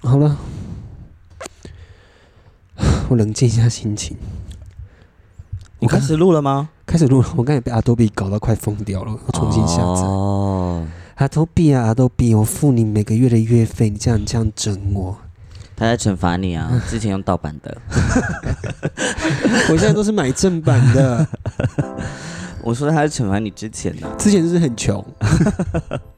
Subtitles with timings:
[0.00, 0.36] 好了，
[3.10, 4.16] 我冷静一下心情。
[5.80, 6.70] 你开始录了吗？
[6.86, 9.82] 开始录了，我刚才被阿多比搞到快疯掉了，我重新下载。
[9.82, 15.16] 哦，阿多比啊，阿多比，我付你每个月的月费，你这样这样整我，
[15.76, 16.82] 他在惩罚你啊！
[16.88, 17.76] 之前用盗版的，
[19.70, 21.26] 我现在都是买正版的，
[22.62, 25.04] 我说他在惩罚你之前呢、之前就是很穷。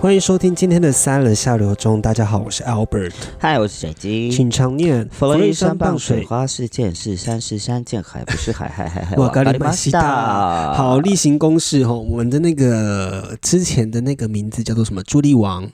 [0.00, 4.30] 欢迎收听今天的三人下流中，大家好，我是 Albert，嗨，我是水晶。
[4.30, 9.14] 请常念佛罗伊山傍水，花是见是山是山，见海不是海，海 海海。
[9.16, 15.02] 哇，咖喱马西达，好，例行公事哈，我们的那个之前的那个名字叫做什么？
[15.02, 15.70] 朱莉王，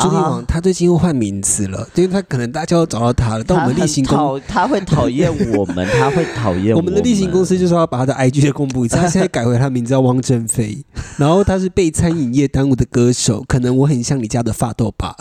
[0.00, 10.82] 朱莉王，他最近又换名字了，因为他可能大家都找到他了，但我们例行公，他会讨厌我们，他会讨厌 我们的例行公司就是要把他的 IG 再公布一次，他现在改回他名字叫汪正飞，
[11.18, 15.14] 然后他是被餐饮业耽误的歌手，可能我很像你家的发豆吧，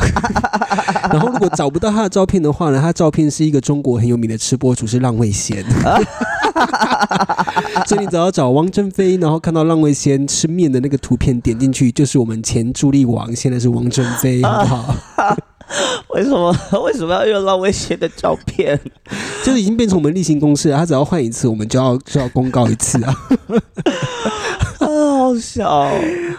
[1.11, 5.65] 然后如果找不到他的照片的话呢，他照片是一个中国很有名的吃播主是浪味仙。
[7.85, 14.95] 所以你只要找汪正飞，然后看到浪味仙吃面的那个图片，点进去就是我们前助力王，现在是汪正飞，好不好？
[16.15, 18.79] 为什么 为什么要用浪味仙的照片？
[19.45, 23.15] 就是已经变成我们例行公事了，他只要换一次，我们就要就要公告一次啊。
[25.29, 25.91] 好笑！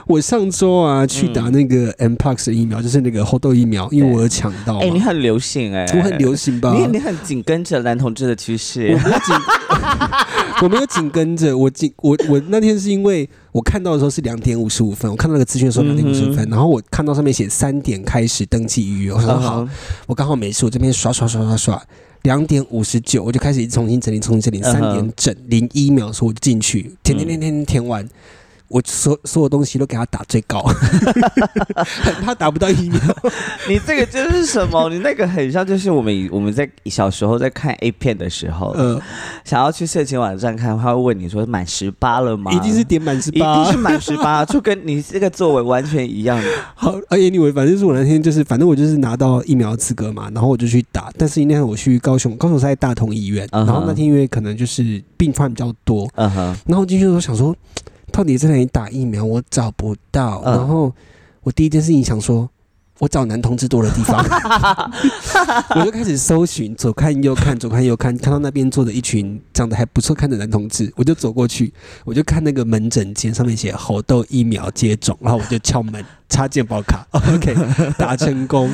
[0.07, 4.79] 我上周啊去打那个 M P O X 的疫苗，就是那个猴痘疫苗，因为我有抢到。
[4.79, 6.75] 哎，你很流行哎，我很流行吧？
[6.75, 8.89] 你你很紧跟着男同志的趋势。
[8.93, 9.35] 我没有紧，
[10.63, 11.57] 我没有紧跟着。
[11.57, 19.69] 我紧我我那天是因为我看到的时候是两点五十五分，我看到那个资讯的时候两点五十五分，然后我看到上面写三点开始登记预约，我说好，
[20.07, 21.83] 我刚好没事，我这边刷刷刷刷刷。
[22.25, 24.63] 两点五十九，我就开始重新整理，重新整理。
[24.63, 28.07] 三点整零一秒的时候，我就进去填填填填填完，
[28.71, 30.63] 我所所有东西都给他打最高，
[31.85, 33.01] 很怕打不到疫苗。
[33.69, 34.89] 你这个就是什么？
[34.89, 39.01] 你那个很像，就是我们我们在小时候在看 A 片的时候，嗯，
[39.45, 42.53] 想要去色情网站看，他会问你说满十八了吗？
[42.53, 46.41] 一定是点满十八，一定是满十八， 就跟你这个作为完全一样。
[46.77, 51.11] 好，而且你为反正是我那天就是，反正我就是拿到疫苗资格嘛，然后我就去打。
[51.19, 57.53] 但是那天我去高雄，高雄是在大同医院，然后那天因为可能就是病患比较多，嗯哼，然后进去的时候想说。
[58.11, 59.25] 到底在哪里打疫苗？
[59.25, 60.43] 我找不到。
[60.45, 60.93] 然后
[61.43, 62.49] 我第一件事情想说，
[62.99, 64.23] 我找男同志多的地方，
[65.75, 71.73] 我就开始搜寻，左看右看，左看右看，看到那边坐着一群长得还不错看的男同志，我就走过去，
[72.05, 77.57] 我就看那个门诊间上面写猴痘疫苗接种，然后我就敲门 插健保卡，OK，
[77.97, 78.71] 打成功。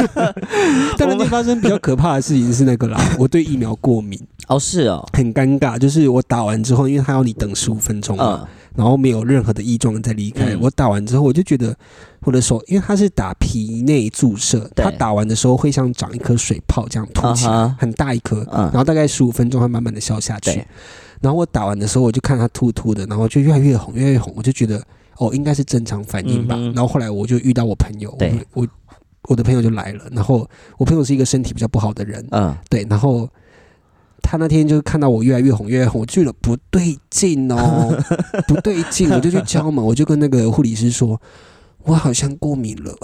[0.96, 4.20] 但那天发生比较可怕的事情是那个啦，我对疫苗过敏。
[4.48, 5.78] 哦，是哦，很尴尬。
[5.78, 10.56] 就是我打完之后，因为他要你等十五分钟嘛，然后没有任何的异状再离开。
[10.60, 11.76] 我打完之后，我就觉得
[12.22, 20.64] 我的手，因为他是打皮内注射，他打完的时候会像长一颗水泡这样凸起来，很大一颗，然后大概十五分钟会慢慢的消下去。
[21.20, 24.82] 然后我打完的时候，我就看它突突的，然后就越来越红，越来越红，我就觉得
[25.18, 26.56] 哦，应该是正常反应吧。
[26.74, 28.16] 然后后来我就遇到我朋友，
[28.54, 28.66] 我
[29.24, 30.48] 我的朋友就来了，然后
[30.78, 33.28] 我朋友是一个身体比较不好的人，嗯，对，然后。
[34.22, 37.96] 他那天就看到我越来越红，越来越红，我觉得不对劲哦，
[38.46, 41.18] 不对劲，我就去敲门，我就跟那个护理师说，
[41.84, 42.94] 我好像过敏了。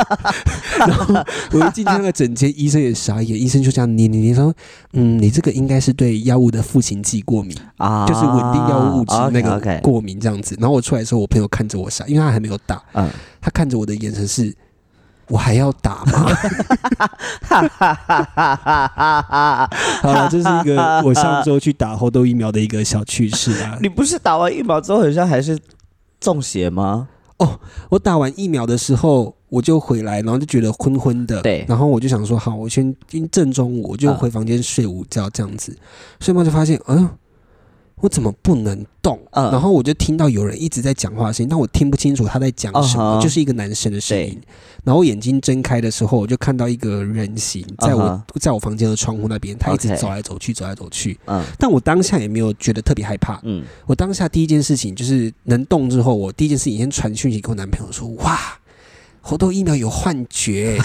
[0.78, 1.14] 然后
[1.52, 4.52] 我一进去那个诊间，医生也傻眼，医生就这样捏捏捏说，
[4.94, 10.56] 嗯，你这个应该是对药物的赋形剂过敏啊，就是稳定药物物质那个过敏这样子。
[10.58, 13.08] 然后我出来的时候，我朋友看着我傻，因为他还没有打，嗯，
[13.40, 14.54] 他看着我的眼神是。
[15.30, 16.26] 我还要打吗？
[20.02, 23.78] 好了，这是一个 我上周去打后痘疫苗的一个小趣事啊。
[23.80, 25.56] 你不是打完疫苗之后好像还是
[26.20, 27.08] 中邪吗？
[27.38, 31.40] 哦，我打完疫苗的时候我就回来，然后就觉得昏昏的。
[31.42, 32.94] 对，然后我就想说，好，我先
[33.30, 35.74] 正中午我就回房间睡午觉这样子，
[36.18, 37.08] 睡梦就发现，嗯。
[38.00, 39.18] 我怎么不能动？
[39.32, 44.40] 然后我就听到有人一直在讲话声音，但我听不清楚他在讲什么，就是一个男生的声音。
[44.84, 51.18] 然后眼睛睁开的时候，我就看到一个人形在我在我房间的窗户那边，他一直走来走去，走来走去。
[51.26, 53.38] 嗯，但我当下也没有觉得特别害怕。
[53.42, 58.38] 嗯，我当下第一件事情就是能动之后，我第一件事情先传讯息给我男朋友说：“哇，
[59.20, 60.78] 猴痘疫苗有幻觉。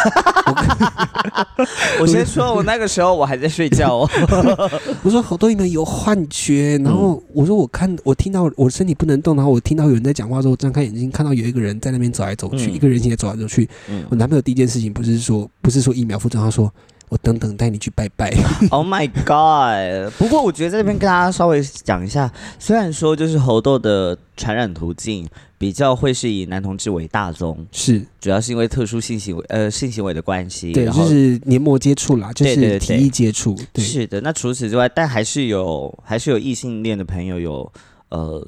[2.00, 4.10] 我先说，我那个时候我还在睡觉哦。
[5.04, 13.68] 我说猴痘疫苗有幻觉，然后我说我看我听到我身体不能动，然后我听到有人在讲话之后，张开眼睛看到有一个人在那边走来走去，一个人形也走来走去。
[14.10, 16.72] 我男朋友第一件事情不是说不是说疫苗副作用，他说。
[17.10, 18.34] 我等等带你去拜拜。
[18.72, 20.12] Oh my god！
[20.18, 33.56] 不过我觉得在这边跟大家稍微讲一下，虽然说就是猴痘的传染途径比较会是以男同志为大宗，是主要是因为特殊性行为呃性行为的关系，对，就是黏膜接触啦，就是体液接触。
[33.76, 37.72] 是的，那除此之外，但还是有还是有异性恋的朋友有
[38.10, 38.46] 呃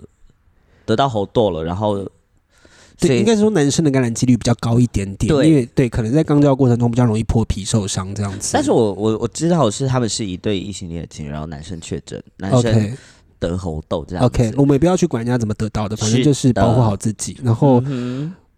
[0.86, 2.08] 得到猴痘了，然后。
[3.00, 8.52] 对，应该说男生的感染几率比较高一点点，因为对，可能在肛交过程中比较容易破皮受伤这样子。
[8.54, 12.98] 但是我我我知道是他们是一对异性恋情侣，然后男生确诊，男生
[13.40, 14.26] 得猴痘这样。
[14.26, 17.38] OK，我们也不要去管人家怎么得到的，反正就是保护好自己。
[17.44, 17.84] 然后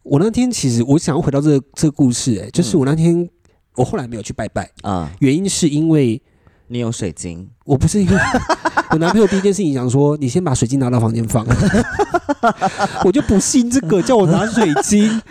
[0.03, 3.29] 我那天其实我想要回到这个这个故事，哎，就是我那天
[3.75, 6.21] 我后来没有去拜拜啊，原因是因为。
[6.69, 7.49] 你有水晶？
[7.65, 8.15] 我不是因为
[8.91, 11.45] 我男朋友第一件事情想说，你先把水晶拿到房间放，
[13.05, 15.21] 我就不信这个，叫我拿水晶。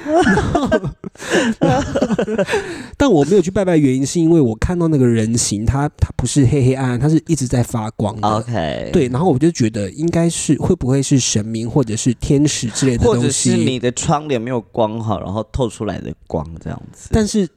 [2.97, 8.29] 但我没有去拜拜，原因是因为我看到那个人形，他他不是黑黑暗暗，他是一直在发光的。
[8.29, 17.09] OK，对，然后我就觉得应该是会不会是神明或者是天使之类的东西，或者是你的窗帘没有关好，然后透出来的光这样子。
[17.13, 17.49] 但是。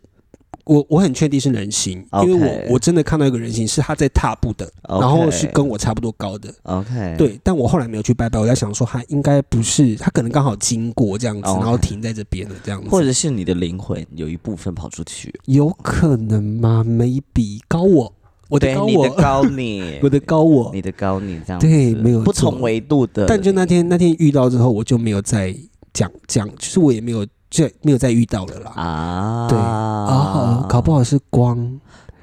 [0.71, 6.49] 我我很确定是人形，因为我我真的看到一个人形是他在踏步的，然后是跟我差不多高的。
[6.63, 17.59] OK，对，但我后来没有去拜拜，我在想说他应该不是，他可能刚好经过这样子，然后停在这边了这样子，或者是你的灵魂有一部分跑出去，有可能吗？Maybe。
[17.67, 18.13] 高我，
[18.47, 23.25] 我的高我，高你， 我的高我，你的高你这样对，没有不同维度的。
[23.25, 25.53] 但就那天那天遇到之后，我就没有再
[25.91, 27.27] 讲讲，就是我也没有。
[27.51, 29.47] 就没有再遇到了啦啊！
[29.49, 31.79] 对啊，搞不好是光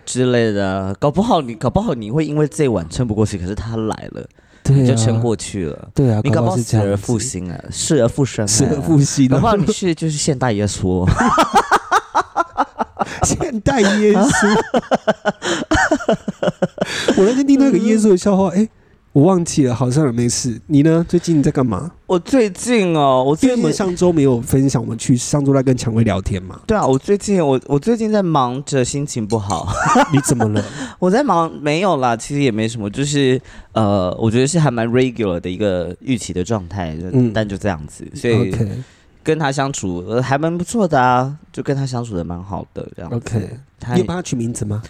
[0.07, 4.27] 之类的，搞不好你搞不好你会因为这晚撑不过去，可是他来了，
[4.65, 5.91] 对，就撑过去了。
[5.95, 9.29] 对啊，你搞不好死而复生啊，死而复生，死而复兴。
[9.29, 11.07] 搞不好你是就是现代耶稣，
[13.23, 14.49] 现代耶稣。
[17.19, 18.67] 我那天听到一个耶稣的笑话，哎。
[19.13, 20.61] 我忘记了，好像也没事。
[20.67, 21.05] 你呢？
[21.09, 21.91] 最近在干嘛？
[22.07, 26.61] 我最近哦，我最近上周没有分享，我们去上周在跟蔷薇聊天嘛？
[26.67, 29.67] 对啊，我最近我我最近在忙着，心情不好。
[30.13, 30.63] 你怎么了？
[31.01, 33.41] 我在忙，没有啦，其实也没什么，就是
[33.73, 38.55] 呃，我觉得是还蛮 regular 的一个预期的状态，嗯，但就这样子，所以
[39.25, 43.11] 跟他相处还蛮不错的啊，就跟他相处的蛮好的这样。
[43.11, 43.59] OK，
[43.95, 44.83] 你有帮他取名字吗？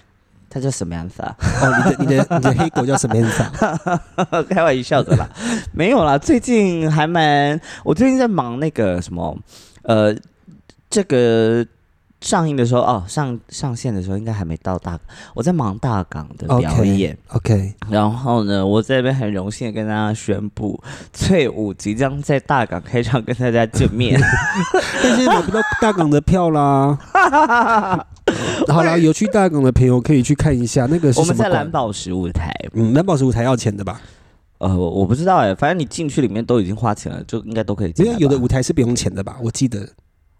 [0.50, 1.36] 他叫什么样子啊？
[1.40, 4.42] 哦，你的你的你的黑狗叫什么样子啊？
[4.48, 5.28] 开玩笑的啦，
[5.72, 6.16] 没有啦。
[6.18, 9.36] 最近还蛮，我最近在忙那个什么，
[9.82, 10.14] 呃，
[10.90, 11.66] 这个。
[12.20, 14.98] 上映的时候哦，上上线的时候应该还没到大，
[15.34, 17.16] 我在忙大港的表演。
[17.28, 20.82] OK，然后呢，我这边很荣幸跟大家宣布，
[21.12, 24.20] 翠舞即将在大港开场跟大家见面。
[25.02, 26.98] 但是买不到大港的票啦。
[28.68, 31.12] 好了，有去大港的朋友可以去看一下那个。
[31.16, 34.00] 我们在蓝宝石舞台，嗯，蓝宝石舞台要钱的吧？
[34.58, 38.04] 呃，我不知道哎，反正你进去里面都已经花钱了，就应该都可以进。
[38.04, 39.36] 因为有的舞台是不用钱的吧？
[39.40, 39.88] 我记得。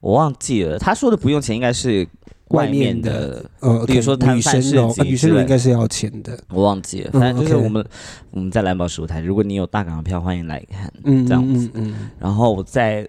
[0.00, 2.06] 我忘记了，他说的不用钱应该是
[2.48, 6.38] 外面的，呃，比如说女生哦，女生应该是要钱的。
[6.50, 7.84] 我忘记了，反正就是我们
[8.30, 11.70] 我们在蓝宝石舞台，如果你有大港的票，欢迎来看，嗯，这样子。
[12.18, 13.06] 然后我在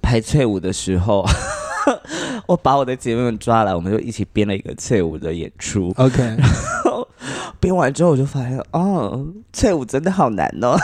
[0.00, 1.26] 拍翠舞的时候，
[2.46, 5.92] 我把我的姐妹们抓来，我们就一起编了一个翠舞的演出。
[5.96, 6.48] OK，然
[6.84, 7.06] 后
[7.60, 10.78] 编完之后，我就发现，哦，翠舞真的好难哦。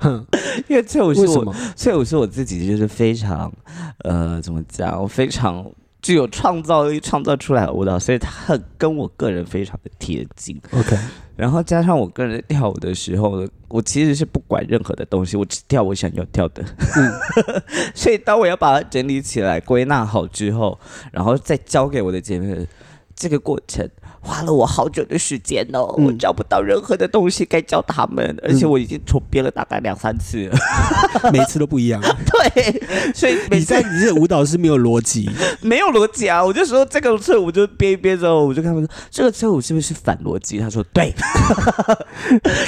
[0.00, 0.26] 哼，
[0.68, 3.52] 因为翠舞是我，翠舞是我自己，就是非常，
[3.98, 5.00] 呃，怎么讲？
[5.00, 5.64] 我非常
[6.02, 10.60] 具有创造力，创造出来的舞蹈，所以它很跟我个人非常的贴近。
[10.72, 10.96] OK，
[11.36, 16.64] 然后加上我个人跳舞的时候，我其实是不管任何的东西，我只跳我想要跳的。
[16.96, 17.62] 嗯，
[17.94, 20.78] 所以当我要把它整理起来、归纳好之后，
[21.12, 22.66] 然后再交给我的姐妹，
[23.14, 23.88] 这个过程。
[24.22, 30.50] 花了我好久的时间哦，我找不到任何的东西该教他们，而且我已经重编了大概两三次，
[31.32, 32.00] 每次都不一样。
[32.28, 35.28] 对，所以你在你这舞蹈是没有逻辑，
[35.62, 36.44] 没有逻辑啊！
[36.44, 40.58] 我就说这个侧舞就编一编之后，我就跟他们说这个侧舞是不是反逻辑？
[40.58, 41.14] 他说对，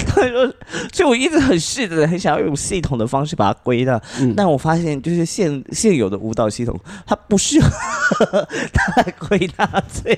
[0.06, 0.54] 他说，
[0.92, 4.00] 所以我一直很试着很想要用系统的方式把它归纳，
[4.34, 10.08] 但我发现就是现现有的舞蹈系统它不适合它来归纳侧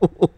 [0.00, 0.30] 舞。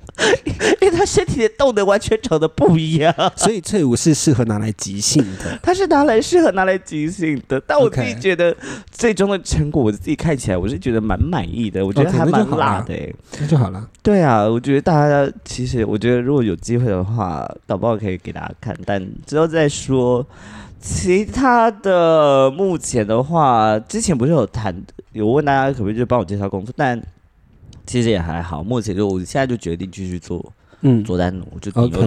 [0.80, 5.58] 因为他身体的动能完全长得不一样，所以翠舞是适合拿来即兴的。
[5.62, 8.56] 他是拿来适合拿来即兴的，但我自己觉得
[8.90, 11.84] 最终的成果，我自己看起来我是觉得蛮满意的。
[11.84, 12.94] 我觉得还蛮辣的，
[13.40, 13.88] 那就好了。
[14.02, 20.26] 对啊，我觉得大家其实，我觉得如果有机会的话，搞不好可以给大家看，但之后再说。
[20.78, 24.72] 其他的目前的话，之前不是有谈，
[25.12, 27.02] 有问大家可不可以就帮我介绍工作，但。
[27.86, 32.02] 其实也还好，目前就我现在就决定继续做，嗯，做单奴，就顶多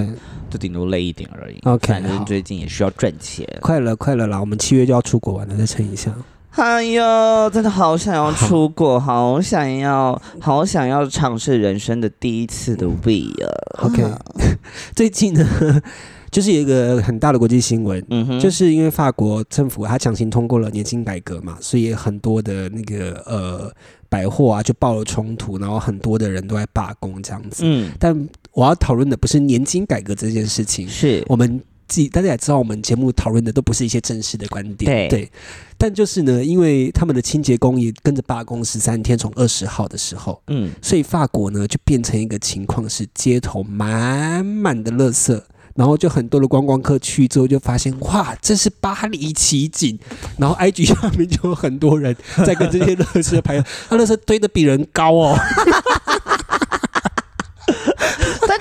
[0.50, 1.58] 就顶多累一点而已。
[1.64, 4.40] OK，反正最近也需要赚钱，快了快了啦！
[4.40, 6.14] 我们七月就要出国玩了，再撑一下。
[6.52, 14.04] 哎呦，真的好想要出国， 好想要，好想要尝试人生的第一次的 We 啊！OK，
[14.94, 15.46] 最近呢，
[16.32, 23.72] 就是有一个很大的国际新闻，嗯哼，就是因为法国政府它强行通过了年金改革嘛，所以很多的那个呃。
[24.10, 27.62] 百货啊，就爆了冲突，然后很多的人都在罢工这样子。
[27.64, 35.08] 嗯，但我要讨论的不是年金改革这件事情，是我们自己大家也知道，我们节目讨论的都不是一些正式的观点。
[35.10, 35.32] 对，
[35.78, 45.40] 但就是呢，因为他们的清洁工也跟着罢工十三天，从二十号的时候，嗯，所以法国呢就变成一个情况，是街头满满的垃圾。
[45.76, 49.98] 然后就很多的观光客去之后就发现，哇，这是巴黎奇景。
[50.38, 55.38] 然后 IG 下面就有很多人在跟这些乐色拍， 他乐色堆的比人高哦。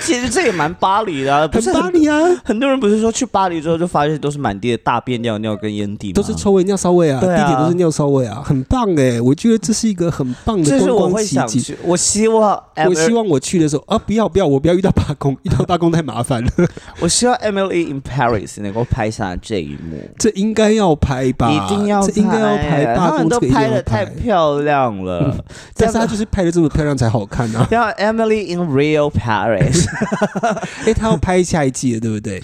[0.09, 2.17] 但其实这也蛮巴黎的，不是巴黎啊！
[2.43, 7.21] 很多人不是说去巴黎之后就发现都是满地的大便、尿尿跟烟蒂，都是臭味、尿骚味啊！
[7.21, 9.21] 地铁都是尿骚味啊，很棒哎！
[9.21, 11.77] 我觉得这是一个很棒的观光奇迹。
[11.83, 16.50] 我希望，我希望我去的时候啊，不要不要，我不要遇到罢工，遇到罢工太麻烦了。
[17.00, 21.50] 我希望 Emily in Paris 能够拍下这一幕，这应该要拍吧？
[21.50, 22.95] 一定要，应该要拍。
[22.97, 25.37] 他们都拍的太漂亮了，
[25.77, 27.67] 但是他就是拍的这么漂亮才好看啊！
[27.71, 29.87] 要 Emily in real Paris。
[30.87, 32.43] 哎，他要拍下一季了，对不对？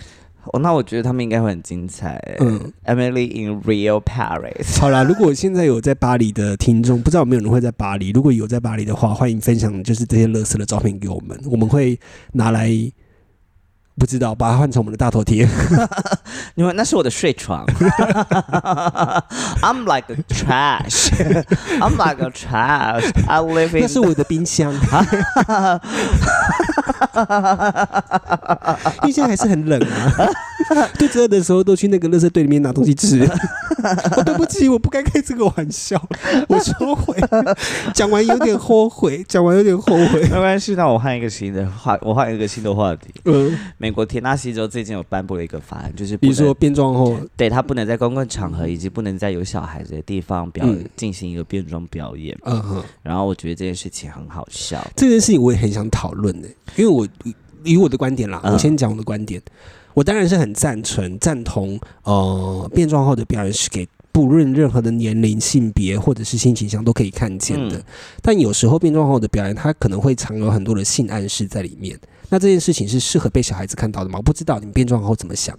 [0.52, 2.20] 哦，那我觉得他们应该会很精彩。
[2.40, 4.78] 嗯，Emily in Real Paris。
[4.78, 8.10] 好啦，如果现在有在巴黎的听众，不知道有没有人会在巴黎？
[8.10, 11.98] 如果有在巴黎的话，欢迎分享就是这些乐色的照片给我们，我们会
[12.32, 12.70] 拿来。
[13.96, 15.48] 不知道，把它换成我们的大头贴。
[16.56, 17.64] 因为那是我的睡床。
[19.62, 21.10] I'm like a trash.
[21.80, 23.10] I'm like a trash.
[23.26, 23.82] I live in.
[23.86, 24.72] 那是我的冰箱。
[29.02, 30.28] 冰箱还是很冷啊。
[30.98, 33.28] 肚子饿的时候都去那个垃圾堆里面拿东西吃。
[34.24, 36.00] 对不起，我不该开这个玩笑。
[36.48, 37.16] 我收回。
[37.92, 40.22] 讲完有点后悔，讲完有点后悔。
[40.22, 43.12] 没关系，那我换一个新的话，我换一个新的话题。
[43.26, 43.56] 嗯。
[43.84, 52.34] 美国田纳西州最近有颁布了一个法案，就是比如说变装后，对他不能在公共场合以及不能在有小孩子的地方表进行一个变装表演。
[52.44, 54.82] 嗯哼，然后我觉得这件事情很好笑。
[54.96, 57.06] 这件事情我也很想讨论的，因为我
[57.62, 59.38] 以我的观点啦，我先讲我的观点。
[59.92, 63.86] 我当然是很赞成、赞同，呃，变装后的表演是给。
[64.12, 67.84] 不论任何的年龄、性别或者是性倾向都可以看见的，
[68.22, 71.98] 但有时候变装后的表演，它可能会藏有很多的性暗示在里面。
[72.34, 74.18] 那这件事情是适合被小孩子看到的吗？
[74.18, 75.56] 我不知道你们变装后怎么想。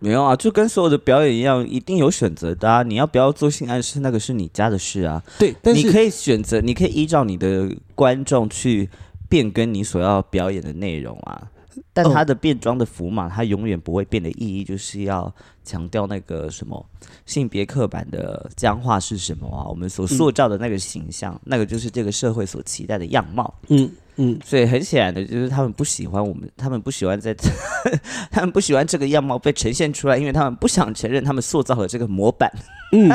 [0.00, 2.82] 没有啊，就跟所有的表演一样，一定有选择的啊。
[2.82, 5.22] 你要不要做性暗示，那个是你家的事啊。
[5.38, 8.90] 对，但是你可以选择，你可以依照你的观众去
[9.30, 11.50] 变更你所要表演的内容啊。
[11.94, 15.34] 但他的变装的符码，它永远不会变的意义，就是要
[15.64, 16.84] 强调那个什么
[17.24, 19.64] 性别刻板的僵化是什么啊？
[19.70, 23.54] 我们所塑造的那个形象，那个就是这个社会所期待的样貌。
[23.68, 23.90] 嗯。
[24.16, 27.34] 嗯，所以很显然的就是他们不喜欢我们，他们不喜欢在，
[28.30, 32.50] 他们不喜欢这个样貌被呈现出来，因为他们不想承认他们塑造了这个模板。
[32.92, 33.10] 嗯，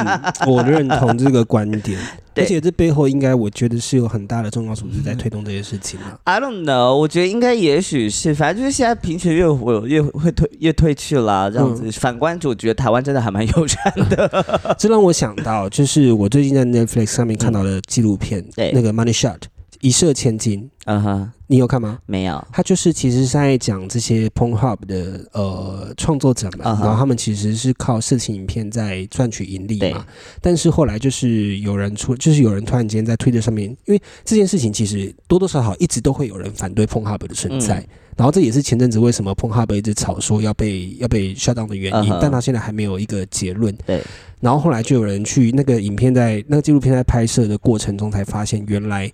[0.46, 1.98] 我认同这个观点，
[2.36, 6.20] 而且这背后应该我觉得是有很大的重要组织在推动这些事情啊。
[6.26, 11.90] I don't know，我觉得应该也许是，反正就是现在贫穷越我越会退越退去了这样子。
[11.94, 14.46] 反观，我觉得台湾真的还蛮友善的。
[14.78, 19.44] 这让我想到，就是我最近在 Netflix 上面看到的纪录片，那个 Money Shot。
[19.82, 22.00] 一射千金，嗯哼，你有看吗？
[22.06, 22.46] 没有。
[22.52, 30.06] 他就是其实是在讲这些 Pornhub 的呃创作者们，然后他们其实是靠色情影片在赚取盈利嘛。
[30.42, 37.86] 但是后来就是有人出，就是有人突然间在推特上面，因为这件事情其实多多少少一直都会有人反对 Pornhub 的存在。
[38.18, 43.74] 然后这也是前阵子为什么 Pornhub 一直吵说要被要被 shut down 的原因，但他现在还没有一个结论。
[43.86, 44.04] 对。
[44.42, 49.10] 然后后来就有人去那个影片在那个纪录片在拍摄的过程中才发现，原来。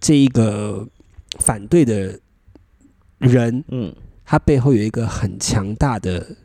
[0.00, 0.86] 这一个
[1.40, 2.18] 反对的
[3.18, 6.36] 人，嗯，他背后有一个很强大的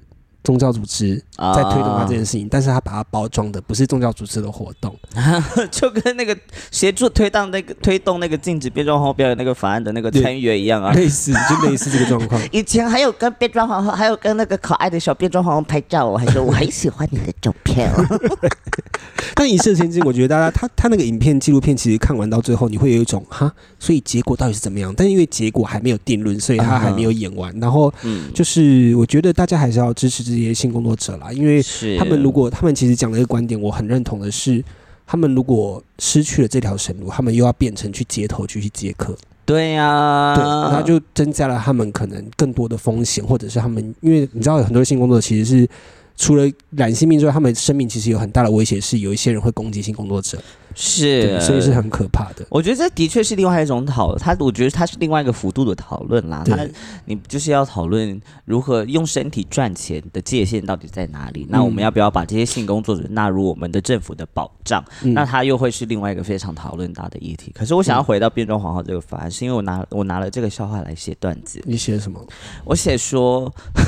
[0.44, 4.96] 宗教组织在推动他这件事情，但是他把它包装的不是宗教组织的活动，
[5.72, 6.38] 就跟那个
[6.72, 12.42] 协助推动那个推动那个禁止变装皇后表演那个法案的那个参议员一样啊，类似就类似这个状况。
[12.52, 17.92] 以前还有跟变装皇后，还有跟那个可爱的小变装皇后拍照，我还说我很喜欢你的照片。
[19.36, 24.94] 但以色千金，我觉得大家他他那个影片纪录片，其实看完到最后，你会有一种哈，所以结果到底是怎么样？
[24.96, 27.54] 但因为结果还没有定论，所以他还没有演完。
[27.60, 27.92] 然后，
[28.34, 31.62] 就是我觉得大家还是要支持这些性工作者啦，因为
[31.98, 34.64] 他们如果他们其实讲了一个观点，我很认同的是，
[35.06, 39.16] 他们如果失去了这条生路，他们又要变成去街头去去接客。
[39.46, 45.70] 对呀，对，那就增加了他们可能更多的风险，或者是他们因为你知道，很多性工作者其实是。
[46.16, 50.42] 除了染性病之外，他们生命其实有很大的威胁，是有一些人会攻击性工作者。
[50.76, 52.44] 是，所以是很可怕的。
[52.50, 56.44] 我觉得这的确是另外一种讨，他我觉得他是另外一个幅度的讨论啦。
[56.44, 56.58] 他
[57.06, 61.46] 你就是要讨论如何用身体赚钱的界限到底在哪里？
[61.48, 64.84] 那我们要不要把这些性工作者纳入我们的政府的保障？
[65.04, 67.52] 那他又会是另外一个非常讨论大的议题。
[67.54, 71.62] 可是我想要回到变装皇后这个法案，是因为我拿我拿了这个笑话来写段子。
[71.66, 72.20] 你写什么？
[72.66, 73.84] 我写说，因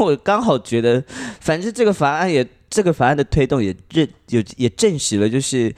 [0.00, 1.02] 为我刚好觉得，
[1.40, 2.46] 反正这个法案也。
[2.70, 5.72] 这个法案的推动也认有也证实了，就是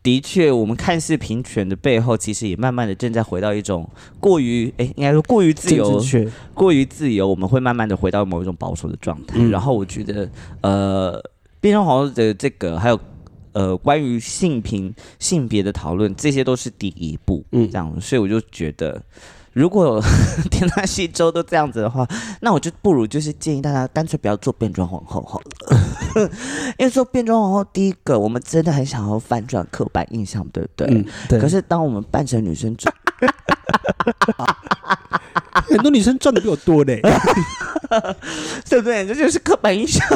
[0.00, 3.88] 的确，我们看似平权的背后，其实也慢慢的正在回到一种
[4.20, 6.00] 过于哎，应该说过于自由，
[6.54, 9.42] 过于自由，我们会慢慢的回到某一种保守的状态。
[9.48, 10.30] 然后我觉得，
[10.60, 11.20] 呃，
[11.60, 13.00] 变装皇后的这个，还有
[13.50, 19.02] 呃，关于性平性别的讨论，这些都是第一步，嗯，这样，所以我就觉得。
[19.56, 19.98] 如果
[20.52, 22.06] 天大西周都这样子的话，
[22.42, 25.46] 那我就不如就是建议大家干脆不要做变装皇后好了。
[26.76, 30.86] 因为做变装皇后，第一个我们真的很想要反转刻板印象，对不对？
[30.90, 31.40] 嗯，对。
[31.40, 32.94] 可是当我们扮成女生赚，
[35.70, 37.00] 很多女生赚的比我多嘞，
[38.68, 39.06] 对不对？
[39.06, 40.06] 这就是刻板印象。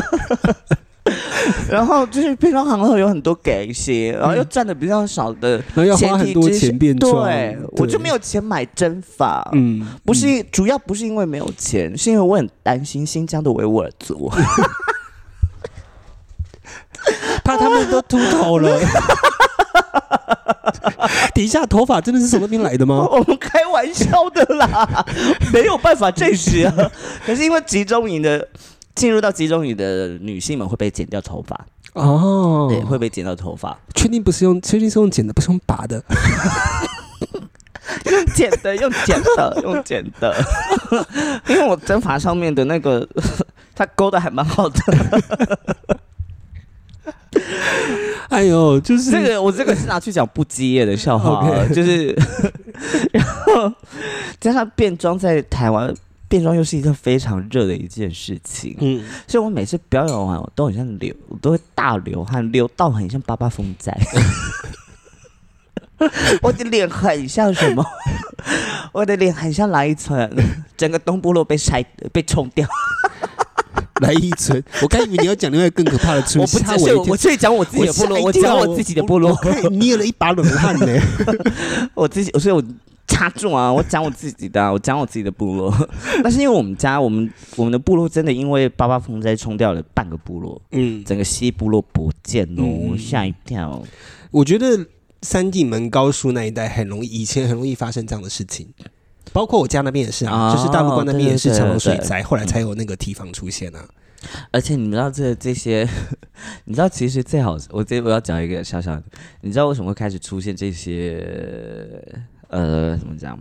[1.71, 14.28] 然后就是变装行后有很多给些，然后又赚的比较少的，然后要花很多钱变装，对，我就没有钱买针法，嗯，不是，主要不是因为没有钱，是因为我很担心新疆的维吾尔族，
[17.42, 18.78] 怕他们都秃头了。
[21.35, 23.08] 底下头发真的是从那边来的吗？
[23.10, 25.06] 我们开玩笑的啦，
[25.52, 26.75] 没有办法证实啊。
[27.25, 28.47] 可是因为集中营的。
[28.95, 33.76] 进入到集中营的女性们会被剪掉头发哦，对，会被剪掉头发。
[33.95, 34.61] 确定不是用？
[34.63, 36.03] 确定是用剪的，不是用拔的？
[38.05, 40.37] 用剪的，用剪的，用剪的。
[41.49, 43.07] 因为我针法上面的那个，
[43.75, 44.79] 它勾的还蛮好的。
[48.29, 52.17] 哎呦，就是这个，我这个是拿去讲不积业的笑话， 就是，
[53.13, 53.73] 然后
[54.39, 55.93] 加上变装在台湾。
[56.30, 63.93] 变装又是一个非常热的一件事情，嗯，所以我每次表演完，我都很像流，我都会大流汗，流到很像八八风灾。
[66.40, 67.84] 我的脸很像什么？
[68.95, 70.30] 我的脸很像来一层，
[70.76, 72.64] 整个东部落被晒被冲掉。
[74.00, 79.36] 来一层，我刚以为你要讲另外更可怕的村我不是，我这里讲我自己的部落，我讲我自己的部落，
[79.73, 80.86] 捏了一把冷汗呢。
[81.95, 82.62] 我自己，所以我。
[83.10, 83.70] 插住啊！
[83.70, 85.75] 我讲我自己的， 我讲我自己的部落。
[86.23, 93.82] 但是因为我们家，我们我们的部落真的因为八八风灾冲掉了半个部落，嗯，整个西部落不见哦，吓一跳。
[94.30, 94.86] 我觉得
[95.23, 98.68] 三地门高速那一带很容易，以前很容易发生这样的事情，
[99.32, 103.84] 包括我家那边也是啊，就是大陆关那边也是长水灾，后来才有那个堤防出现啊。
[104.50, 105.88] 而且你知道这这些，
[106.64, 109.02] 你知道其实最好，我这我要讲一个小小的，
[109.40, 112.06] 你知道为什么会开始出现这些？
[112.50, 113.39] 呃，怎么讲？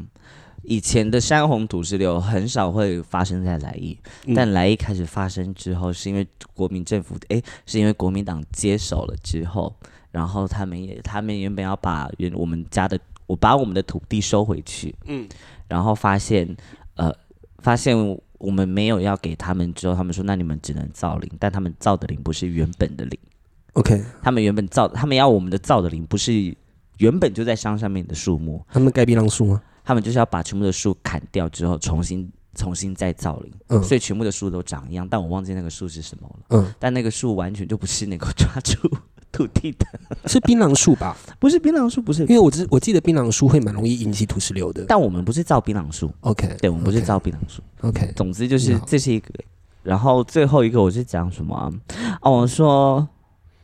[0.63, 3.97] 以前的山洪土石流很少会发生在来义，
[4.35, 9.73] 但来义开始发生之后，是因为国民政府，哎，是因为国民党接手了之后，
[10.11, 15.27] 然后他们也，他们原本要把原我们家的，我把我们的土地收回去，嗯，
[15.69, 16.55] 然后发现，
[16.95, 17.11] 呃，
[17.59, 17.97] 发现
[18.37, 23.17] 我们没有要给他们之后，他们说那你们只能造林，但他们造的林不是原本的林
[23.73, 26.55] ，OK，他们原本造，他们要我们的造的林不是。
[26.99, 29.61] 原本就在山上面的树木，他们盖槟榔树吗？
[29.83, 35.07] 他们就是要把全部的树砍掉之后，重新重新再造林，嗯，所以全部的树都长一样。
[35.09, 38.77] 但我忘记那个树是什么了，嗯，但那个树完全就不是能够抓住
[39.31, 39.85] 土地的，
[40.27, 41.17] 是槟榔树吧？
[41.39, 44.85] 不是槟榔树，不是，因为我知我记得槟榔树会蛮容易引起土石流的。
[44.87, 48.11] 但我们不是造槟榔树，OK，对，我们不是造槟榔树，OK。
[48.15, 49.33] 总之就是这是一个，
[49.81, 51.71] 然后最后一个我是讲什么？
[52.21, 53.07] 哦，我说。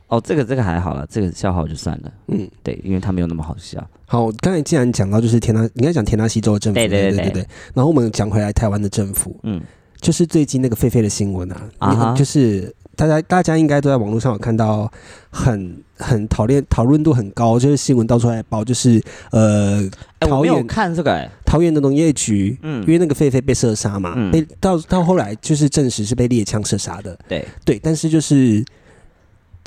[0.07, 2.11] 哦，这个这个还好了，这个笑话就算了。
[2.27, 3.83] 嗯，对，因为他没有那么好笑。
[4.05, 7.47] 好，刚才既然讲到就是田纳，应该讲田纳西州的政府，对对对对对。
[7.73, 9.59] 然后我们讲回来台湾的政府，嗯，
[9.99, 14.89] 就是最近那个狒狒的新闻啊，啊，就是大家大家应该都在网络上有看到，
[15.31, 19.89] 很很讨论讨论度很高，就是新闻到处来报，就是呃，
[20.19, 28.63] 桃园看这个，桃园的农业局，嗯，因为那个狒狒被射杀嘛，被到到后来就是证实是被猎枪射杀的，对对，但是就是。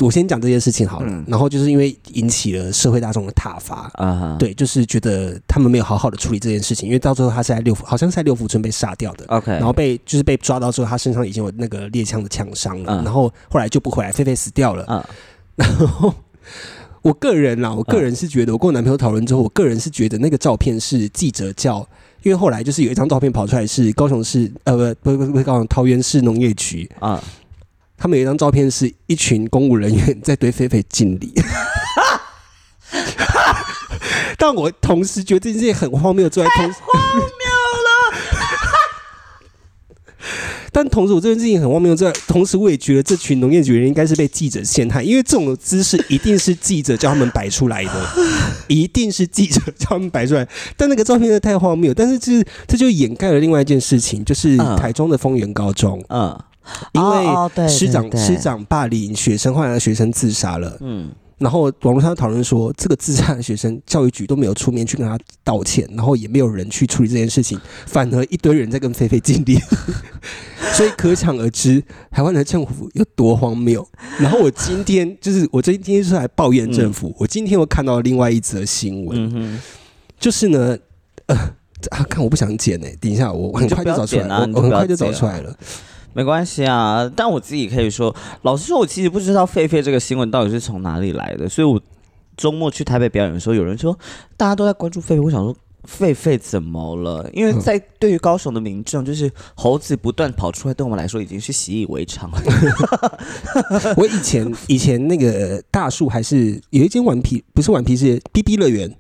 [0.01, 15.05] 我先讲这件事情好了，然后就是因为引起了社会大众的挞伐啊，对，就是觉得他们没有好好的处理这件事情，因为到最后他是在六福，好像是在六福村被杀掉的，OK，然后被就是被抓到之后，他身上已经有那个猎枪的枪伤了，然后后来就不回来，菲菲死掉了，
[15.57, 16.15] 然后
[17.03, 21.79] 我个人啦，我个人是觉得，我跟我男朋友讨论之后，我个人是觉得那个照片是记者叫，
[22.23, 27.21] 因为后来就是有一张照片跑出来是高雄市，呃，不不不不，高雄桃园市农业局啊。
[27.99, 31.35] 他们有一张照片，是一群公务人员在对菲菲敬礼，
[34.39, 38.15] 但我同时觉得这件事情很荒谬，太荒谬了。
[40.71, 48.09] 但同时，我这件事情很荒谬，在同时我也觉得这群农业局人应该是被记者陷害，因为这种姿势一定是记者叫他们摆出来的，
[48.69, 50.47] 一定是记者叫他们摆出来。
[50.77, 56.39] 但那个照片的太荒谬，但是这这就掩盖了另外一件事情，就是台中的丰原高中，嗯。
[56.93, 60.77] 因为师长师长霸凌学生，后来学生自杀了。
[60.81, 69.59] 嗯，然后网络上讨论说，这个自杀的学生教育局都没有出面去跟他道歉，然后也没有人去处理这件事情，反而一堆人在跟菲菲敬礼，
[70.75, 73.87] 所以可想而知台湾的政府有多荒谬。
[74.19, 79.61] 然后我今天就是我今天是来抱怨政府，我今天又看到另外一则新闻，
[80.19, 80.77] 就是呢，
[81.27, 81.37] 呃
[81.91, 85.57] 啊，看我不想剪呢，等一下我很快就找出来，我我很快就找出来了。
[86.19, 91.49] 没关系啊，但我自己可以说，老实说，我其实不知道狒狒这个新闻到底是从哪里来的。
[91.49, 91.81] 所以我
[92.37, 93.97] 周末去台北表演的时候，有人说
[94.37, 95.55] 大家都在关注狒狒，我想说
[95.87, 97.31] 狒狒怎么了？
[97.33, 102.43] 因为在对于高雄的民众，就是猴子不断跑出来，对我们来说已经是习以为常了。
[103.97, 108.93] 我以前以前那个大树还是有一间顽皮，不是顽皮是 B B 乐园。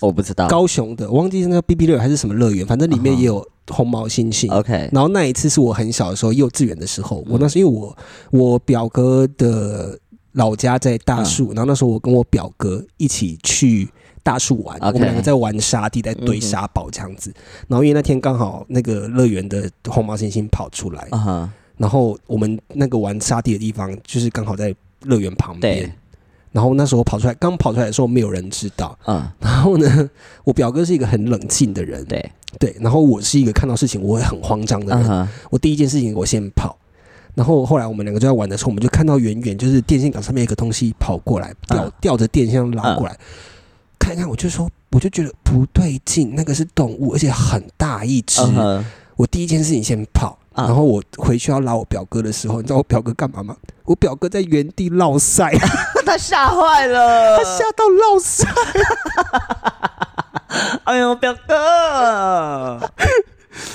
[0.00, 4.50] 我不知道高雄的，我忘记是那个 B B 乐园还是什么乐园，反正里面也有红毛猩猩。
[4.52, 7.96] OK，然后那一次是我很小的时候，幼稚园的时候，我那是因为我
[8.30, 9.98] 我表哥的
[10.32, 13.88] 老家在大树，然后那时候我跟我表哥一起去
[14.22, 17.32] 大树玩，我们两个在玩沙地，在堆沙堡这样子。
[17.68, 21.08] 然后因为那天刚好那个乐园的红毛猩猩跑出来，
[21.76, 25.94] 然后我们那个玩沙地的地方就是刚好在乐园旁边。
[26.52, 28.96] 然后那时候跑出来，刚跑出来的时候没有人知道。
[29.06, 30.10] 嗯，然后呢，
[30.44, 32.04] 我表哥是一个很冷静的人。
[32.04, 35.28] 对对，然后我是一个看到事情我会很慌张的人。
[35.50, 36.76] 我第一件事情我先跑，
[37.34, 43.16] 然后后来我们两个就在玩的时候，我们就看到远远就是电线杆上面一个东西跑过来，吊吊着电线拉过来，
[43.98, 48.42] 看一看我就说，我就觉得不对劲，那个是动物，而且很大一只。
[49.16, 50.38] 我第一件事情先跑。
[50.54, 53.56] 然后我回去要拉我表哥的时候，你知道我表哥干嘛吗？
[53.84, 55.50] 我表哥在原地落晒，
[56.06, 58.48] 他吓坏了， 他吓到落晒。
[60.84, 62.78] 哎呦，表哥！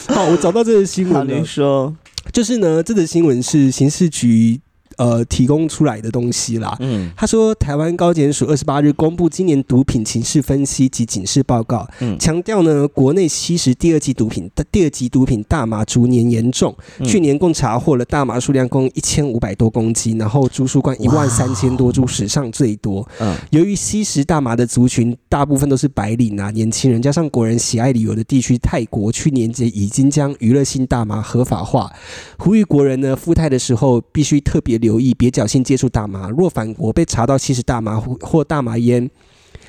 [0.09, 1.33] 好，我找到这个新闻了。
[1.33, 1.93] 你说，
[2.31, 4.61] 就是呢，这个新闻是刑事局。
[4.97, 6.75] 呃，提供出来的东西啦。
[6.79, 23.07] 嗯，他说，台湾高检署二十八日公布今年毒品情势分析及警示报告，嗯强调呢，国内吸食第二级毒品的第二级毒品大麻逐年严重，去年共查获了大麻数量共一千五百多公斤，然后株数冠一万三千多株，史上最多。
[23.19, 31.91] 嗯，由于吸食大麻的族群大部分都是白领啊，年轻人，加上国人喜爱旅游的地区泰国，去年节已经将娱乐性大麻合法化，
[32.39, 34.77] 呼吁国人呢赴泰的时候必须特别。
[34.77, 39.09] 留意别侥幸接触大麻，若反国被查到吸食大麻或大麻烟、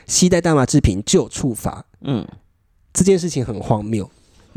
[0.06, 1.84] 携带大麻制品，就处罚。
[2.02, 2.26] 嗯，
[2.92, 4.08] 这件事情很荒谬。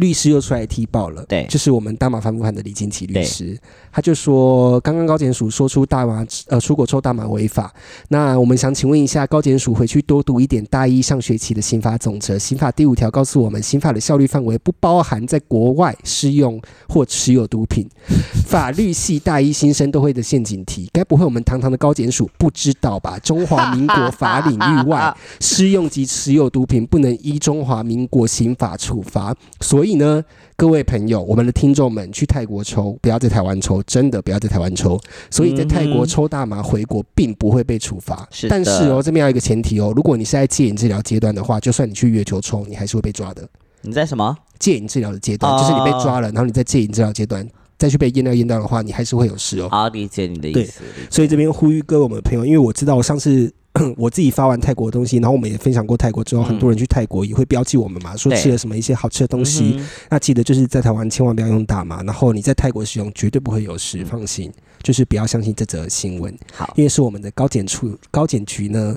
[0.02, 3.56] 律师又出来踢爆了，对，就是我们大马反腐犯的李金奇律师，
[3.92, 7.72] 他就说，刚刚高检署说出大麻呃出国抽大麻违法，
[8.10, 16.60] 那我们想请问一下，高检署回去多读一点大一上学期的刑法总则，刑法第五条告诉我们，刑法的效率范围不包含在国外施用
[16.90, 17.88] 或持有毒品，
[18.50, 23.20] 法律系大一新生都会的陷阱题，该不会我们堂堂的高检署不知道吧？
[23.20, 29.91] 中华民国法领域外 施用及持有毒品不能依中华民国刑法处罚，所以。
[29.96, 30.24] 呢，
[30.56, 35.00] 各位朋友，我们的听众们去泰国抽，不要在台湾抽，真的不要在台湾抽。
[35.30, 38.28] 所以在泰国抽大麻回国并不会被处罚。
[38.32, 43.48] 是，但是哦，这边要一个前提哦，如果你是在戒瘾治疗阶段的话，就算你去月球抽，你还是会被抓的。
[43.82, 45.58] 你在什么戒瘾治疗的阶段？
[45.58, 47.48] 就是你被抓了，然后你在戒瘾治疗阶段
[47.80, 49.68] 再去被验尿验到的话，你还是会有事哦。
[49.70, 50.82] 好，理解你的意思。
[51.10, 53.52] 所以这边呼吁各位我们的朋友，因为我知道我上次
[53.98, 59.82] 我自己发完泰国的东西，然后我们也分享过泰国之后，很多人去泰国也会标记我们嘛，说吃了什么一些好吃的东西。
[60.10, 64.52] 那记得就是在台湾千万不要用大麻，然后你在泰国使用绝对不会有事，放心，
[64.84, 66.38] 就是不要相信这则新闻。
[66.54, 68.96] 好，因为是我们的高检处高检局呢，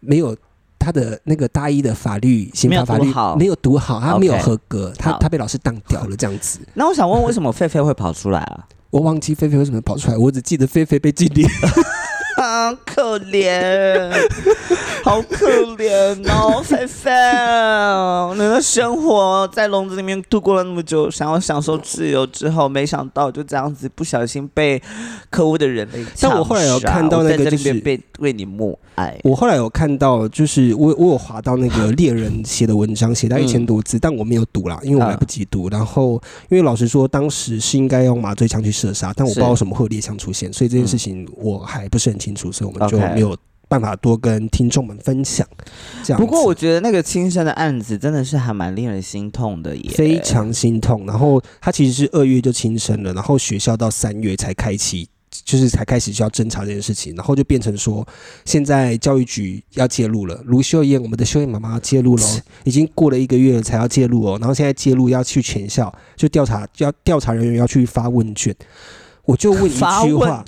[0.00, 0.36] 没有
[0.80, 6.58] 他的那个大一的法律刑法法律没有读好，他没有合格，他他被老师当掉了这样子。
[6.74, 8.66] 那我想问，为什么菲菲会跑出来啊？
[8.90, 11.46] 我忘记菲菲为什么跑出来，我只记得菲菲被禁令。
[12.42, 14.10] 好可怜，
[15.04, 17.08] 好可怜哦，菲菲，
[18.32, 24.82] 你的生活在笼子里面度过了那么久，想要享受自由之后，没想到就这样子不小心被
[25.30, 29.16] 可恶的人类但我后来有看到那个就是被为你默哀。
[29.22, 35.68] 我后来有看到，就是我我有划到那个猎人写的文章，写到一千多字，但我没有读啦，因为我来不及读。
[35.68, 42.18] 然后因为老实说，当时是应该用麻醉枪去射杀，但我不知道为什么会有猎枪出现，所以这件事情我还不是很。
[42.22, 43.36] 清楚，所以我们就没有
[43.68, 45.46] 办法多跟听众们分享。
[46.04, 51.06] 这样，不过我觉得那个亲生的案子真的是还蛮令人心痛的，也非常心痛。
[51.06, 58.06] 然后他其实是二月就亲生了，然后学校到三月才开启，就是才开始就要侦查这件事情，然后就变成说
[58.44, 60.38] 现在教育局要介入了。
[60.44, 62.26] 卢秀燕，我们的秀燕妈妈介入喽，
[62.64, 64.36] 已经过了一个月了才要介入哦。
[64.38, 68.54] 然后现在介入要去全校，就调查，要调查人员要去发问卷。
[69.24, 70.44] 我就问一句话，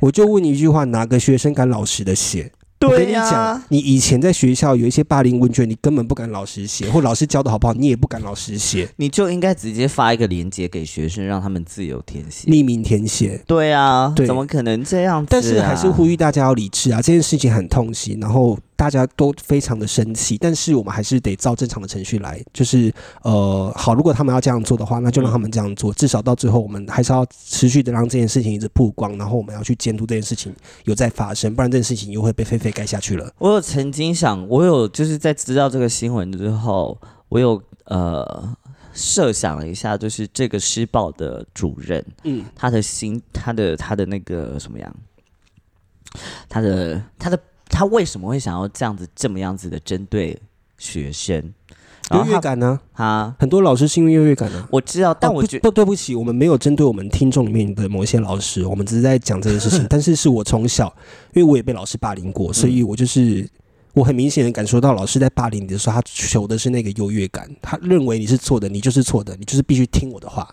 [0.00, 2.52] 我就问一句话，哪个学生敢老实的写？
[2.82, 13.42] 我跟你讲，你以前在学校有一些霸凌问卷，你根本不敢老实写，或老师教的好不好，你也不敢老实写，你就应该直接发一个链接给学生，让他们自由填写，匿名填写。
[13.46, 15.24] 对啊，怎么可能这样？
[15.28, 18.58] 但是还是呼吁大家要理智啊，这件事情很痛心，然后。
[18.80, 22.90] 大家都非常的生气，但是我们还是得照正常的程序来，就是
[23.20, 25.92] 呃，好，如果他们要这样做的话，那就让他们这样做。
[25.92, 30.50] 至少到最后，我们还是要持续的让这件事情一直曝光，然后我们要去监督这件事情
[30.84, 33.30] 有在发生，不然这件事情又会被飞飞盖下去了。
[33.36, 38.56] 我有曾经想，我有就是在知道这个新闻之后，我有呃
[38.94, 44.96] 设想了一下，就是这个施暴的主任，嗯，他的心，他的他的那个什么样，
[46.48, 47.38] 他的他的。
[47.70, 50.38] 他为什么会想要这样子这么样子的针对
[50.76, 51.54] 学生？
[52.12, 52.80] 优越感呢？
[52.94, 54.66] 啊，很多老师是因为优越感呢。
[54.68, 59.86] 我知道，但我觉不对不起，我们没有针对我们听众里面的某一些老师，我们只是在讲这件事情。
[59.88, 60.92] 但是是我从小，
[61.34, 63.48] 因为我也被老师霸凌过，所以我就是
[63.94, 70.52] 我很明显的感受到，老师在霸凌你的时候，他求的是那个优越感，他认为你是错的，你就是错的，你就是必须听我的话。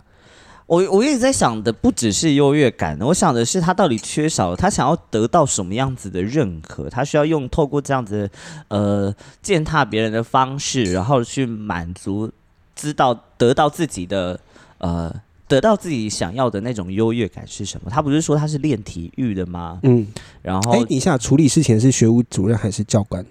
[0.68, 8.30] 我我一直在想的不只是优越感，我想的是他到底缺少他想要得到什么样子的认可，他需要用透过这样子
[8.68, 12.30] 呃践踏别人的方式，然后去满足
[12.76, 14.38] 知道得到自己的
[14.76, 15.10] 呃
[15.48, 17.90] 得到自己想要的那种优越感是什么？
[17.90, 19.80] 他不是说他是练体育的吗？
[19.84, 20.06] 嗯，
[20.42, 23.24] 然后哎，你下处理事情是学务主任还是教官？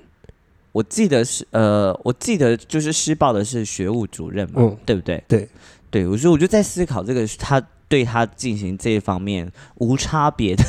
[0.71, 5.23] 我记得是呃，我记得就是施暴的是学务主任嘛，对不对？
[5.27, 5.47] 对。
[5.89, 10.63] 对，我说我就在思考这个，他对他进行这一方面无差别的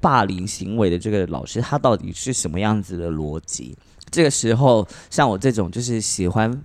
[0.00, 3.76] 霸凌行为的这个老师，他到底是什么样子的逻辑？
[4.10, 6.62] 这个时候，像我这种就是喜欢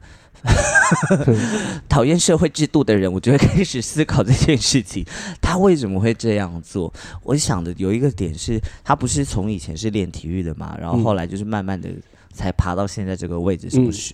[1.90, 5.06] 讨厌社会制度的人，我就会开始思考这件事情，
[5.42, 6.92] 他为什么会这样做？
[7.24, 11.90] 我想的有一个点是，他不是从以前是练体育的嘛，然后后来就是慢慢的。
[12.36, 14.14] 才爬到现在这个位置，是不是？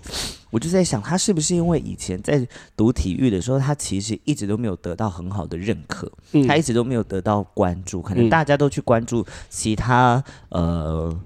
[0.51, 6.12] 我就在想，他是不是因为以前在读体育的时候，他其实一直都没有得到很好的认可，
[6.47, 11.19] 他一直都没有得到关注，可能大家都去关注其他呃。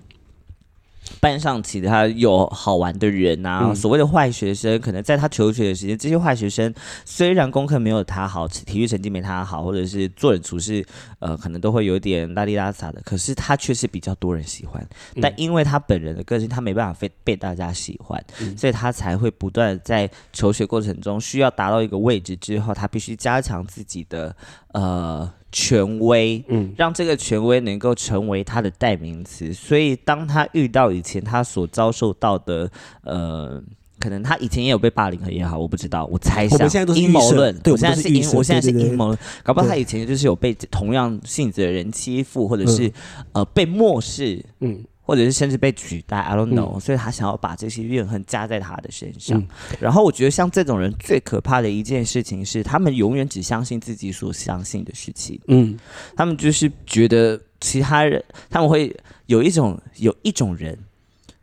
[1.26, 6.72] 班上其他有好玩的人啊，所谓的坏学生，可能在他求学的时间，这些坏学生
[7.04, 10.86] 虽然功课没有他好，体育成绩没他好，或者是做人处事，
[11.18, 14.88] 呃，可能都会有点邋里邋遢的，可是他却是比较多人喜欢。
[15.20, 18.24] 但因为他本人的个性，他没办法被被大家喜欢，
[18.56, 24.36] 所以他才会不断在求学过程中需要达到一个位置之后，他必须加强自己的
[24.74, 25.28] 呃。
[25.58, 29.54] 权威，嗯，让这个权威能够成为他的代名词。
[29.54, 32.70] 所以，当他遇到以前他所遭受到的，
[33.04, 33.64] 呃，
[33.98, 42.92] 可能他以前也有被霸凌也好，我不知道，我猜想，阴谋论，对我现在是阴，我现在是阴谋论，搞不好他以前就是有被同样性质的人欺负，或者是
[43.32, 44.84] 呃被漠视，嗯。
[45.06, 49.42] 或者是甚至被取代，I don't know，所以他想要把这些怨恨加在他的身上。
[49.80, 55.40] 然后我觉得像这种人最可怕的一件事情是，他们永远只相信自己所相信的事情。
[55.48, 55.78] 嗯，
[56.18, 58.96] 他们就是觉得其他人，他们会
[59.28, 60.76] 有一种有一种人，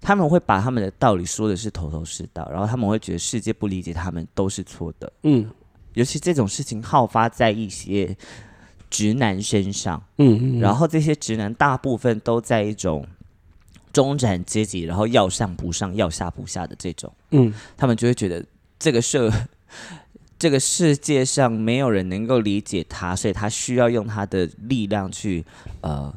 [0.01, 5.13] 他们会把他们的道理说的是头头是道，然后他们会觉得世界不理解他们都是错的。
[5.23, 5.49] 嗯，
[5.95, 8.17] 尤其这种事情好发在一些
[8.91, 10.03] 直男身上。
[10.19, 13.07] 嗯嗯，然后这些直男大部分都在一种。
[13.93, 18.45] 中产阶级，然后要上不上，要下不下的这种，嗯，他们就会觉得
[18.79, 19.31] 这个社
[20.39, 25.45] 这个世界上没有人能够理解他，所以他需要用他的力量去
[25.83, 26.13] 呃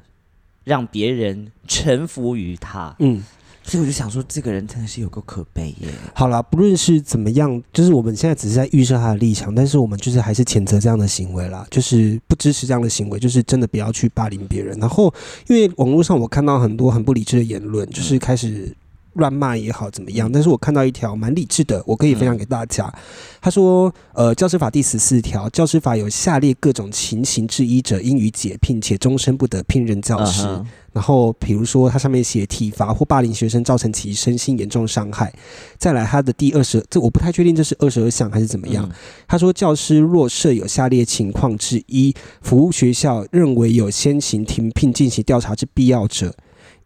[0.64, 3.24] 让别人臣服于他，嗯。
[3.65, 5.89] 所以我就想说，这个人真的是有够可悲耶。
[6.13, 14.78] 好了，不论是怎么样，就是我们现在只是在预设他的立场，但是我们就是还是谴责这样的行为啦，就是不支持这样的行为，就是真的不要去霸凌别人。
[14.80, 15.13] 然后，
[15.47, 18.75] 因为网络上我看到很多很不理智的言论，就是开始。
[19.15, 20.32] 乱骂也好怎么样？
[20.32, 22.93] 但是我看到一条蛮理智的，我可以分享给大家。
[23.41, 30.47] 他说：“呃，教师法第十四条，教师法有下列各种情形之一者，应予解聘，且终身不得聘任教师。
[30.91, 35.34] 然后，比如说，它上面写体罚或霸凌学生，造成其身心严重伤害。
[35.78, 38.89] 再来，他的第二十，这我不太确定这是二十二项还是怎么样。
[39.28, 46.34] 他说，教师若设有下列情况之一，服务学校认为有先行停聘进行调查之必要者。”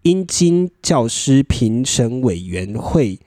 [0.04, 3.20] 应经教师评审委员会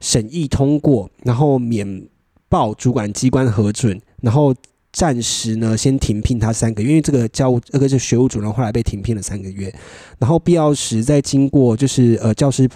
[0.00, 2.08] 审议通过，然后免
[2.48, 4.54] 报主管机关核准，然后
[4.92, 9.72] 暂时呢先停聘他三个月，因为这个教务这个是学务主任后来被停聘了三个月，
[10.18, 12.68] 然后必要时再经过就是呃教师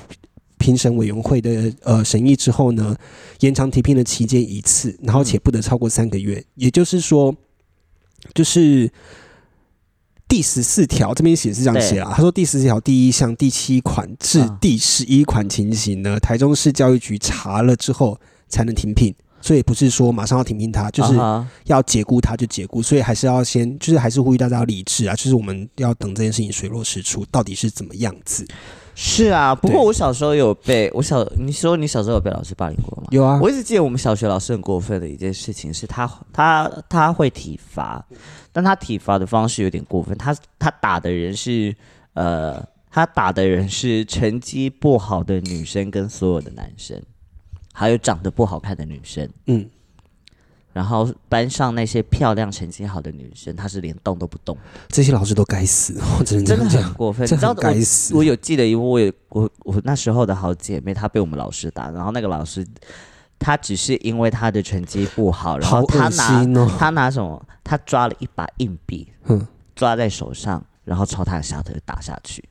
[0.59, 2.96] 评审委员会的呃审议之后呢，
[3.40, 7.35] 延长停聘的期间一次，然后且不得超过三个月，也就是说，
[8.35, 8.88] 就是。
[10.33, 18.18] 第十四条这边写是这样写啊，他说第十四条第一项第七款至第十一款情形呢，台中市教育局查了之后
[18.49, 21.21] 才能停聘，所以不是说马上要停聘他，就是
[21.64, 28.47] 要解雇他就解雇，所以还是要先，就是还是呼吁大家要理智啊，就是我们要等这件事情水落石出，到底是怎么样子。
[28.95, 33.09] 是啊，不过我小时候有被我小你说你小时候有被老师霸凌过吗？
[33.11, 38.03] 有啊，我一直记得我们小学老师很过分的一件事情是他他他会体罚，
[38.53, 41.75] 但他体罚的方式有点过分，他他打的人是
[42.15, 47.03] 呃他打的人是成绩不好的女生跟所有的男生，
[47.73, 49.69] 还有长得不好看的女生，嗯。
[50.75, 54.57] 然后班上那些漂亮、成绩好的女生，她是连动都不动。
[54.88, 57.25] 这些老师都该死，我真的真的很过分。
[57.25, 58.15] 你知道该死。
[58.15, 62.67] 我有记得，因为我有我我那时候的好姐妹，她被我们老师打，然后那个老师
[63.38, 67.45] 他只是因为她的成绩不好，然后他拿他拿什么？
[67.72, 69.08] 他抓了一把硬币，
[69.74, 72.44] 抓在手上，然后朝他的下腿打下去。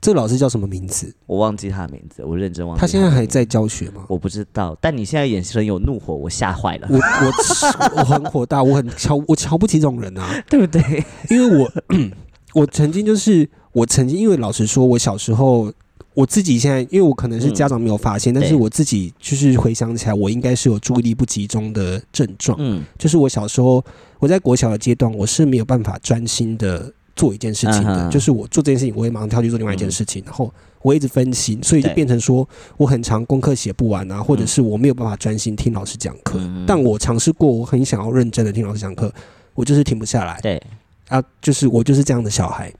[0.00, 1.14] 这个老师叫什么名字？
[1.24, 2.80] 我忘记他的名字，我认真忘记。
[2.80, 4.04] 他现在还在教学吗？
[4.08, 4.76] 我不知道。
[4.80, 6.88] 但你现在眼神有怒火，我吓坏了。
[6.90, 11.04] 我我 我很火大，我很瞧我瞧不起这种人啊， 对不对？
[11.30, 11.72] 因为我
[12.54, 15.72] 我曾经就是我曾经，因为老实说，我小时候
[16.18, 22.58] 我自己现在，因为我可能是家长没有发现，但是我自己就是回想起来，我应该是有注意力不集中的症状。
[22.60, 23.84] 嗯，就是我小时候
[24.18, 26.92] 我在国小的阶段，我是没有办法专心的。
[27.14, 36.40] 做一件事情的，就是我做这件事情，我会马上跳去做另外一件事情，然后我一直分心，所以就变成说我很长功课写不完啊，或者是我没有办法专心听老师讲课。
[36.64, 39.12] 但我尝试过，我很想要认真的听老师讲课，
[39.54, 40.38] 我就是停不下来。
[40.40, 40.62] 对。
[41.08, 42.72] 啊，就是我就是这样的小孩，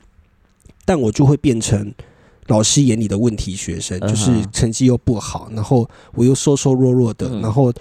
[0.85, 1.93] 但我就会变成
[2.49, 7.73] 老师眼里的问题学生，就是成绩又不好，然后我又瘦瘦弱弱的，然后。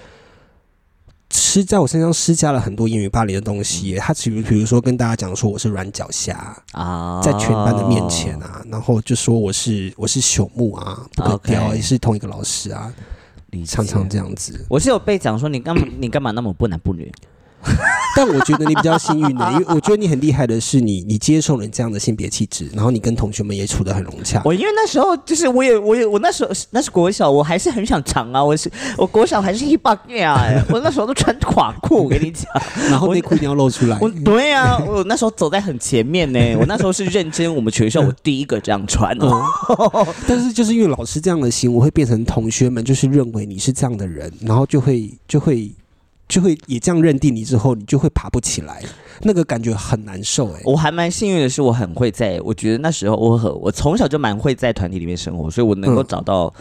[1.30, 12.94] 施在我身上施加了很多英语霸凌的东西，他比如比如说跟大家讲说我是软脚虾啊，在全班的面前啊，然后就说我是我是朽木啊，不可雕，也是同一个老师啊，
[13.66, 14.66] 常常这样子。
[14.70, 17.12] 我是有被讲说你干嘛你干嘛那么不男不女。
[18.16, 24.42] 但我觉得你比较幸运的， 因为我觉得你很厉害的是你，你接受了这样的性别气质，然后你跟同学们也处得很融洽。
[24.44, 32.46] 我因为那时候就是我也我也我那时候那是国小，我还是很想长啊，我是我国小还是一把呀，我那时候都穿垮裤，我跟你讲，
[32.90, 33.98] 然后内裤一定要露出来。
[34.02, 39.16] 我对啊，我那时候走在很前面呢，我那时候是认真，我们学校我第一个这样穿。
[40.28, 45.72] 但是就是因为老师这样的行为，会变成同学们就是认为你是这样的人，然后就会就会。
[46.28, 48.84] 就会也这样认定你之后，你就会爬不起来，
[49.22, 50.62] 那个感觉很难受哎。
[50.66, 56.54] 我还蛮幸运的是，我很会在，我觉得那时候我很我从小就蛮会在团体里面生活，所以我能够找到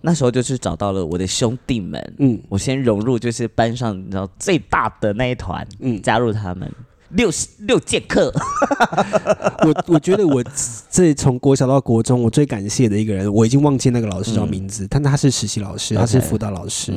[0.00, 2.14] 那时候就是找到了我的兄弟们。
[2.18, 6.68] 嗯，我先融入就是班上你知道最大的那一团，嗯，加入他们
[7.10, 7.30] 六
[7.60, 8.32] 六剑客。
[9.64, 10.42] 我我觉得我
[10.90, 16.92] 这从国小到国中，我最感谢的一个人，我已经忘记那个老师叫名字，但他是实习老师，他是辅导老师。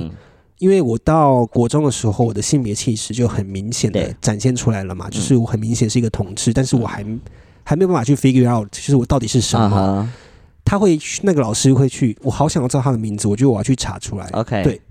[0.60, 7.06] 因为我到国中的时候，我的性别气质就很明显的展现出来了嘛，就是我很明显是一个同志，但是我还
[7.64, 10.10] 还没有办法去 figure out，就是我到底是什么。
[10.64, 14.28] 他会那个老师会去，我好想要知道他的名字，我觉得我要去查出来。
[14.32, 14.82] OK，对。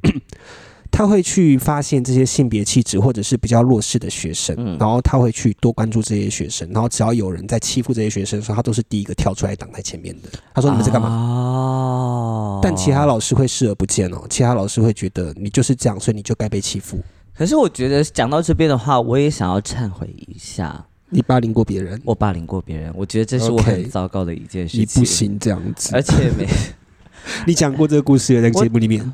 [0.97, 10.29] 他会去发现这些性别气质或者是比较弱势的学生，然后他会去多关注这些学生，然后只要有人在欺负这些学生的时候，他都是第一个跳出来挡在前面的。
[10.55, 17.01] 他说：“你们在干嘛？”哦，但其他老师会视而不见哦，其他老师会觉得你就是这样，所以你就该被欺负。
[17.37, 24.81] 可是我觉得讲到这边的话，我也想要忏悔一下，你霸凌过别人，我霸凌过别人，我觉得这是我很糟糕的一件事情。
[24.83, 26.47] 你不行这样子，而且没，
[27.49, 29.13] 你讲过这个故事在节目里面。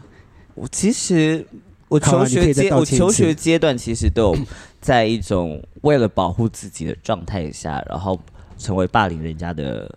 [0.54, 1.42] 我其实。
[1.90, 4.38] 我求学阶，我求学阶段其实都有
[4.80, 8.18] 在一种为了保护自己的状态下，然后
[8.56, 9.92] 成为霸凌人家的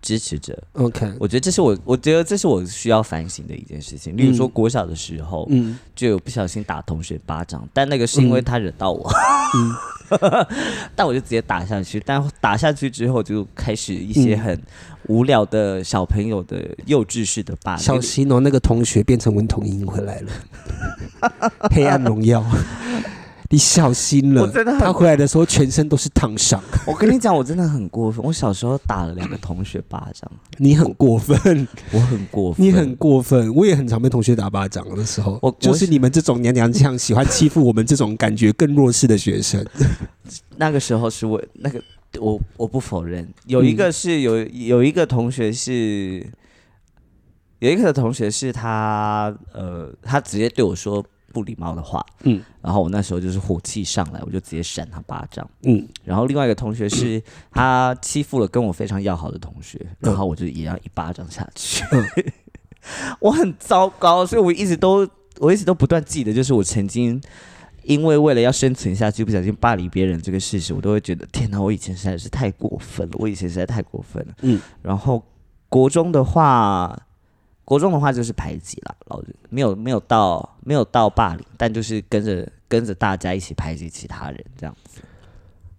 [0.00, 0.58] 支持者。
[0.72, 4.16] OK，我觉得这是我，我觉得这是我需要反省的一件事情。
[4.16, 9.06] 例如说，国小的时候，嗯，就有不小心打同学巴掌，但那个是因为他惹到我，
[10.94, 12.02] 但我就直接打下去。
[12.04, 14.58] 但打下去之后，就开始一些很。
[15.08, 18.40] 无聊的小朋友的幼稚式的霸凌，小西诺！
[18.40, 20.32] 那个同学变成文童英回来了，
[21.72, 22.44] 黑暗荣耀，
[23.50, 24.42] 你小心了！
[24.42, 26.62] 我真的，他回来的时候全身都是烫伤。
[26.86, 28.24] 我跟你讲，我真的很过分。
[28.24, 33.54] 我小时候打了两个同学巴掌，你很过分，我很过分，你很过分。
[33.54, 39.64] 我也很常被同学打巴掌的时候，我就是你们这种娘娘腔，喜欢欺负我们这种感觉更弱势的学生。
[40.56, 41.82] 那个时候是我那个。
[42.18, 46.26] 我我不否认，有一个是有有一个同学是，
[47.58, 51.04] 有一个同学是他呃，他直接对我说
[51.36, 57.22] 不礼貌的话，嗯，然后我那时候就是火气上来，我就直接扇他巴掌，嗯，然后另外一个同学是
[57.52, 61.84] 他欺负了跟我非常要好的同学，然后我就也要一巴掌下去，
[63.20, 65.06] 我很糟糕，所以我一直都
[65.38, 67.20] 我一直都不断记得，就是我曾经。
[67.82, 71.62] 因为为了要生存下去，不小心霸凌别人这个事实，我都会觉得天哪！
[71.62, 74.34] 我以前实在是太过分了，我以前实在太过分了。
[74.42, 75.22] 嗯，然后
[75.68, 76.98] 国中的话，
[77.66, 85.02] 国中的话就是排挤了，老没有没有到没有到霸凌，但就是跟着跟着大家一起排挤其他人这样子。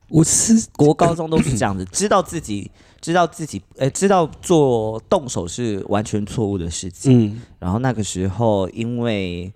[0.09, 2.69] 我是国高中都是这样子， 知道自己
[3.01, 7.31] 知道自己呃知道做动手是完全错误的事情。
[7.31, 9.51] 嗯，然后那个时候因为。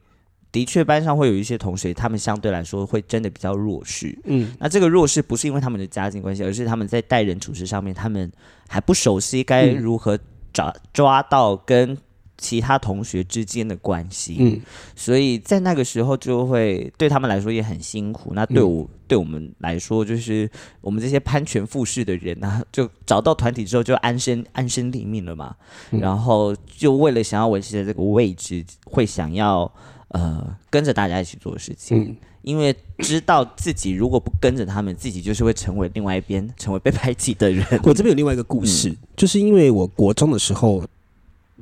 [0.54, 4.14] 的确，班上会有一些同学，他们相对来说会真的比较弱势。
[4.26, 8.30] 嗯，那这个弱势不是因为他们的家境关系，而是他们在待人处事上面，他们
[8.68, 10.20] 还不熟悉该如何
[10.52, 11.98] 抓抓到跟
[12.42, 14.38] 其他同学之间的关系。
[14.40, 14.60] 嗯，
[14.96, 18.32] 所以在那个时候就会对他们来说也很辛苦。
[18.34, 20.50] 那对我对我们来说，就是
[20.82, 25.56] 我们这些攀权附势的人呢， 就找到团体之后就安身安身立命了嘛。
[25.92, 29.72] 然后就为了想要维持这个位置，会想要。
[30.14, 37.66] 呃，跟着大家一起做事情，因为知道自己如果不跟着他们，自己就是会成为另外一边，成为被排挤的人。
[37.84, 40.84] 我这边有另外一个故事，就是因为我国中的时候，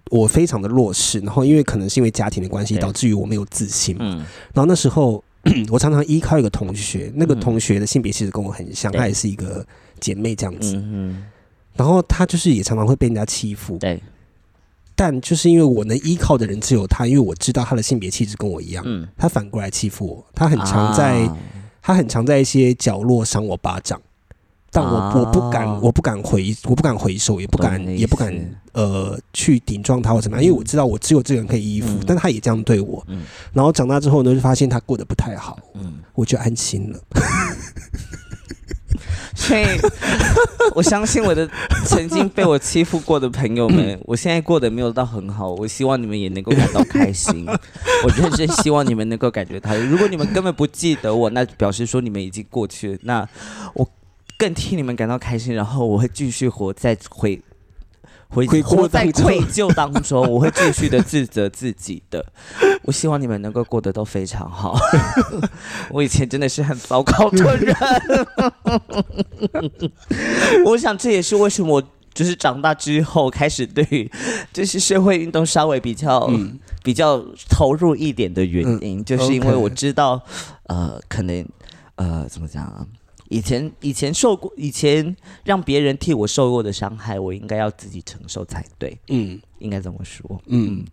[0.09, 3.95] 我非常的弱势，然后因为可能是因为家庭的关系，导致于我没有自信。
[3.99, 4.17] 嗯，
[4.53, 5.23] 然后那时候
[5.71, 9.65] 我常常依靠一个同学，那个同学的性别其实跟我很像，她也是一个
[9.99, 10.75] 姐妹这样子。
[10.75, 11.23] 嗯
[11.75, 13.77] 然后她就是也常常会被人家欺负。
[13.77, 14.01] 对。
[14.95, 21.25] 但就是因为我能依靠的人只有他，因为我知道他的性别气质跟我一样，嗯，他反过来欺负我，他很常在，
[21.81, 24.01] 他很常在一些角落赏我巴掌，
[24.71, 28.33] 但我我不敢，我不敢回，我不敢回首，也不敢，也不敢，
[28.73, 33.05] 呃，去顶撞他或怎么样，因为我知道我只有这个人可以依附，但他也这样对我，
[33.53, 36.99] 然后长大之后呢，就发现他过得不太好，嗯，我就安心了。
[39.35, 39.63] 所以，
[40.75, 41.49] 我相信我的
[41.85, 45.51] 曾经被我欺负过的朋友们，我现在过得没有到很好。
[45.53, 47.45] 我希望你们也能够感到开心。
[47.47, 52.99] 我认真希望你们能够感觉到，如果你们根本不记得我，那表示说你们已经过去了。
[53.03, 53.27] 那
[53.73, 53.89] 我
[54.39, 57.39] 更替你们感到开心，然后我会继续活在回。
[58.31, 62.23] 回活在愧疚当中，我会继续的自责自己的。
[62.83, 64.77] 我希望你们能够过得都非常好。
[65.89, 67.75] 我以前真的是很糟糕的人。
[70.63, 71.83] 我想这也是为什么我
[72.13, 74.11] 就是长大之后开始对
[74.53, 76.29] 就是社会运动稍微比较
[76.83, 77.19] 比较
[77.49, 80.21] 投入一点的原因，就是因为我知道
[80.67, 81.43] 呃，可能
[81.95, 82.85] 呃，怎么讲啊？
[83.29, 88.97] 以前以前受过，以前让别人替我受过的伤害，我应该要自己承受才对。
[89.07, 90.41] 嗯，应该这么说。
[90.47, 90.83] 嗯，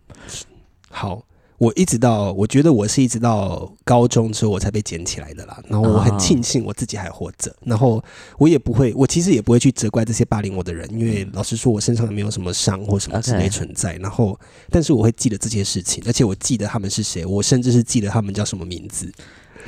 [0.89, 1.23] 好，
[1.57, 5.59] 我一直到我觉得我是一直到高中之后我才被捡起来的啦。
[5.67, 7.53] 然后我很庆幸我自己还活着。
[7.65, 8.03] 然后
[8.37, 13.95] 我也不会，我其实也不会去责怪这些霸凌我的人，因为老实说，我身上也没有什么伤或什么之类存在。
[13.95, 19.11] 然后，但是我会记得这些事情，而且我记得他们是谁，我甚至是记得他们叫什么名字。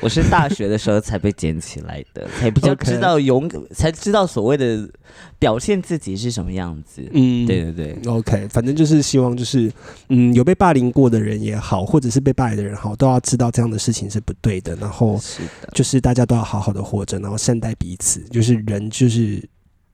[0.01, 4.89] 我是大学的时候才被捡起来的，才比较 知道勇，才知道所谓的
[5.37, 7.01] 表现自己是什么样子。
[7.11, 9.71] 嗯，对对对，OK，反正就是希望就是，
[10.07, 14.75] 嗯，有被霸凌过的人也好，或者是被霸凌的人好，都要知道这样的事情是不对的。
[14.77, 18.21] 然后是的，就是大家都要好好的活着，然后善待彼此。
[18.31, 19.43] 就是人，就是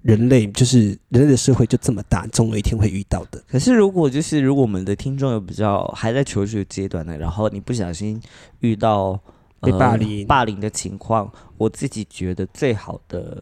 [0.03, 3.41] 人类，就是人类的社会就这么大，总有一天会遇到的。
[3.49, 8.21] 可是如果就是如果我们的听众有比较还在求学阶段的，然后你不小心
[8.59, 9.19] 遇到。
[9.61, 13.41] 被霸凌、霸凌的情况，我自己觉得最好的，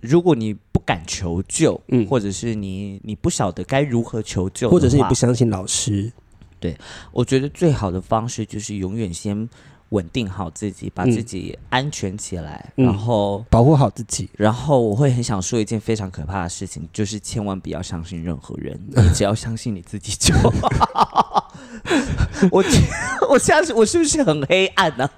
[0.00, 6.10] 如果你不敢求救，嗯，或者是你你不晓得该如何求救，或者是你不相信老师，
[6.60, 6.76] 对
[7.12, 9.48] 我觉得最好的方式就是永远先
[9.90, 14.28] 稳定好自己，把自己安全起来，然后保护好自己。
[14.36, 21.52] 然后我会很想说一件非常可怕的事情，就是千万不要相信任何人， 你只要相信你自己就好。
[22.50, 22.64] 我
[23.30, 25.08] 我相信我是不是很黑暗呢？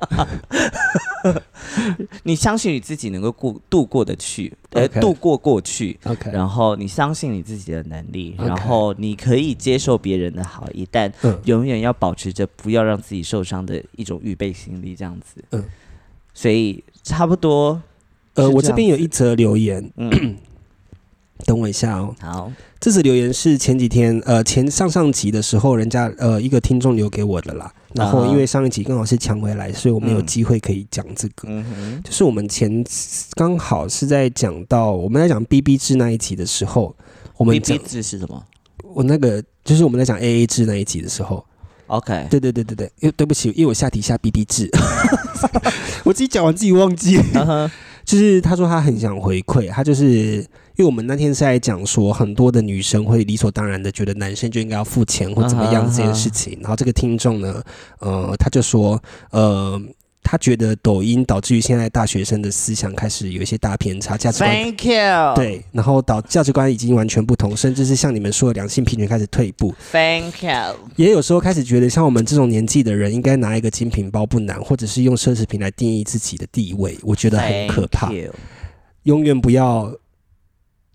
[2.23, 5.99] 你相信你自己能够过度过得去，呃，度过过去。
[6.05, 11.13] OK，然后你相信你自己的能力，然后你可以接受别人的好，意，但
[11.45, 15.45] 永远要保持着不要让自己受伤的一种预备心理，这样子。
[15.53, 15.63] 嗯，
[16.33, 17.83] 所以差不多。
[18.35, 19.93] 呃，我这边有一则留言。
[19.97, 20.37] 嗯。
[21.45, 22.17] 等我一下哦。
[22.19, 22.51] 好，
[22.81, 27.71] 这次留言是前几天呃前上上集的时候，人家呃一个听众留给我的啦。
[27.93, 31.47] 然后因为上一集刚好是抢回来，所以我们有机会可以讲这个。
[31.47, 32.83] 嗯就是我们前
[33.35, 36.97] 刚好是在讲到我们在讲 B B 制那一集的时候，
[37.37, 38.43] 我们 B B 制是什么？
[38.83, 41.45] 我那个就是我们在讲 A A 制那一集的时候。
[41.87, 42.27] OK。
[42.31, 44.71] 对对对对对，因为对不起，因为我下体下 B B 制，
[46.05, 47.19] 我自己讲完自己忘记。
[48.05, 50.47] 就是他说他很想回馈，他就是因
[50.79, 57.63] 为我们那天是在讲说很多的女生会理所当然的觉得男生就应该要付钱或怎么样这件事情，然后这个听众呢，
[57.99, 59.81] 呃，他就说，呃。
[60.29, 69.73] 他觉得抖音导致于现在大学生的思想开始有一些大偏差，价值观 Thank you 对，然后导价值观已经完全不同，甚至是像你们说的两性平权开始退步。
[69.93, 78.11] Thank you 也有时候开始觉得像我们这种年纪的人，应该拿一个精品包不难，或者是用奢侈品来定义自己的地位，我觉得很可怕。
[79.05, 79.95] 永远不要，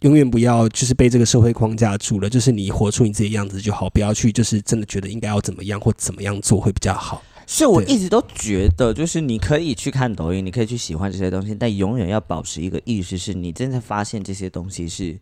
[0.01, 7.23] 永远不要就是被这个社会框架住了，就是你活出你自己的样子就好，不要去就是真的觉得应该要怎么样或怎么样做会比较好。
[7.53, 15.19] 是我一直都觉得，就是你可以去看抖音，你可以去喜欢这些东西，但永远要保持一个意识，是你真的发现这些东西是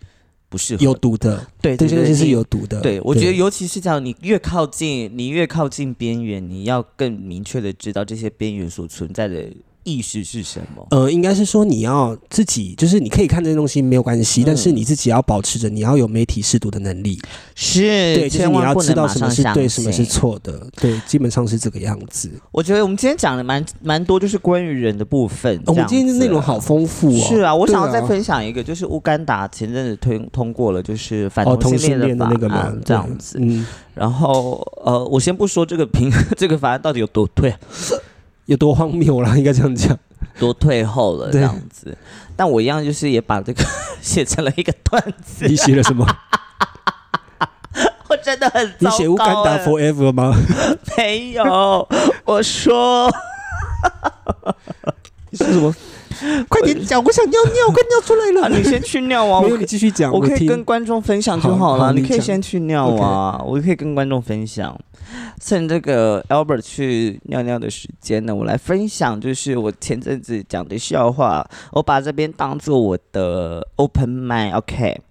[0.48, 1.44] 不适合、有毒的。
[1.60, 2.82] 对，这些东西是有毒的。
[2.82, 9.48] 对，我觉得尤其是这样，你越靠近，你越靠近边缘，你要更明确的知道这些边缘所存在的。
[9.90, 10.86] 意识是什么？
[10.92, 17.20] 呃，应该是说你要自己，就是你可以看这些东西没有关系，但是你自己要保持着你要有媒体试读的能力。
[17.56, 20.68] 是，对，就是你要知道什么是对，什么是错的。
[20.76, 22.30] 对，基本上是这个样子。
[22.52, 25.62] 我觉得我们今天讲的蛮蛮多，就是关于人的部分。
[25.66, 27.20] 我们今天的内容好丰富哦。
[27.28, 33.38] 是啊，我想要再分享一个，就是乌干达前阵子推通过了，就是反同性恋的那个嘛，这样子。
[33.42, 33.66] 嗯。
[33.96, 37.54] 然后呃，我先不说这个评 这个法案到底有多对。
[38.50, 39.95] 有多荒谬了，应该这样讲，
[40.39, 41.95] 多退后了这样子。
[42.36, 43.64] 但我一样就是也把这个
[44.02, 45.45] 写成了一个段子。
[45.47, 46.04] 你写了什么？
[48.10, 50.36] 我真的很你写乌干达 forever 吗？
[50.97, 51.88] 没有，
[52.26, 53.08] 我说
[55.30, 55.72] 你说什么？
[56.50, 58.50] 快点讲，我想尿尿，快尿出来了。
[58.50, 59.41] 你先去尿啊！
[59.43, 61.93] 没有，你继续讲，我可以跟观众分享就好了。
[61.93, 64.76] 你可以先去尿啊，我可以跟观众分享。
[65.39, 71.49] 趁这个 Albert 去尿尿的时间呢，我来分享，就是我前阵子讲的笑话。
[71.72, 75.01] 我把这边当做我的 Open Mind，OK？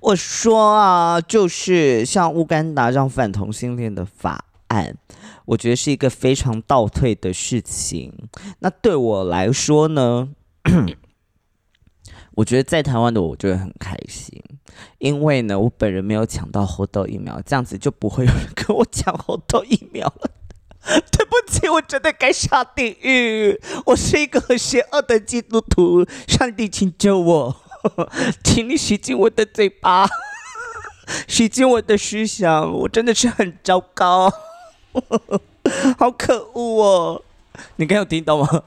[0.00, 4.96] 我说啊，就是像乌干达让反同性恋的法案，
[5.44, 8.12] 我觉得是一个非常倒退的事情。
[8.60, 10.28] 那对我来说呢？
[12.36, 14.40] 我觉得在台湾的我就会很开心，
[14.98, 20.30] 因为呢，我本人没有抢到猴痘疫苗，这样子就不会有人跟我抢猴痘疫苗了。
[21.10, 23.60] 对不起，我真的该下地狱。
[23.86, 27.56] 我是一个很邪恶的基督徒，上帝请救我，
[28.44, 30.08] 请你洗净我的嘴巴，
[31.26, 32.72] 洗净我的思想。
[32.72, 34.32] 我真的是很糟糕，
[35.98, 37.22] 好可恶哦！
[37.74, 38.62] 你刚有听到吗？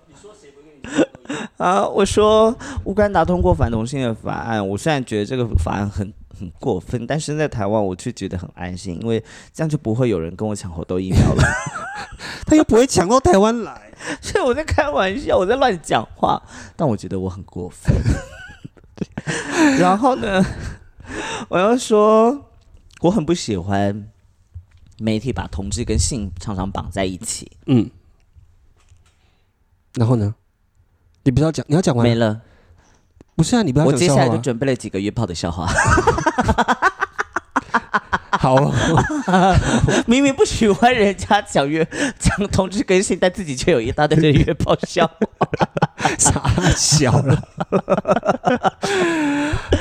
[1.58, 1.88] 啊！
[1.88, 2.56] 我说
[2.86, 9.24] 乌干达通过反同性的法案，我虽然觉得这个法案很很过分，但是在台湾我却觉得很安心，因为
[9.54, 11.44] 这样就不会有人跟我抢猴痘疫苗了，
[12.48, 16.42] 他又不会抢到台湾来， 所以我在开玩笑，我在乱讲话，
[16.76, 17.94] 但我觉得我很过分。
[19.78, 20.44] 然后呢，
[21.50, 22.46] 我要说
[23.02, 24.10] 我很不喜欢
[24.98, 27.52] 媒体把同志跟性常常绑在一起。
[27.68, 27.90] 嗯。
[29.94, 30.36] 然后呢？
[31.24, 32.42] 你不要讲，你要讲完没了。
[33.36, 35.68] 不是啊，你不要我接下来就准备了几个约炮的笑话。
[38.32, 38.56] 好，
[40.08, 41.86] 明明不喜欢人家讲约
[42.18, 45.48] 讲同志更新，但自己却有一大堆的约炮笑话，
[46.18, 46.42] 傻
[46.76, 47.44] 笑了。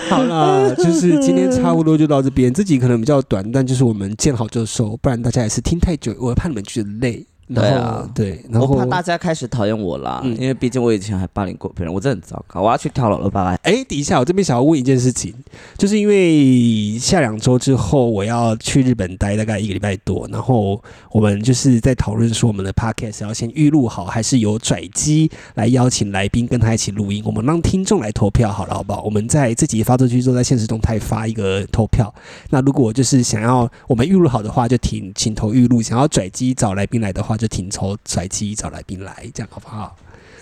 [0.09, 7.24] 好了，就是今天差不多就到这边，这集可能比较短，但就是我们见好就收，不然大家也是听太久，我怕你们觉得累。
[7.55, 12.61] 对啊，对，然后我怕大家开始讨厌我啦，因为毕竟我以前还霸凌过别人，我真的很糟糕。
[12.61, 13.59] 我要去跳楼了，拜拜。
[13.62, 15.34] 哎，底下我这边想要问一件事情，
[15.78, 29.03] 就是因为下两周之后我要去日本待大概一个礼拜多，然后我们就是在讨论说我们的 podcast 要先预录好，还是由拽机来邀请来宾跟他一起录音，我们让听众来投票好了，好不好？
[29.03, 32.12] 我们在这集发出去之后，在现实动态发一个投票。
[32.51, 39.97] 那如果就是想要我们预录好的话，就请请投预录；想要拽机找来宾来的话，就挺抽甩机找来宾来，这样好不好？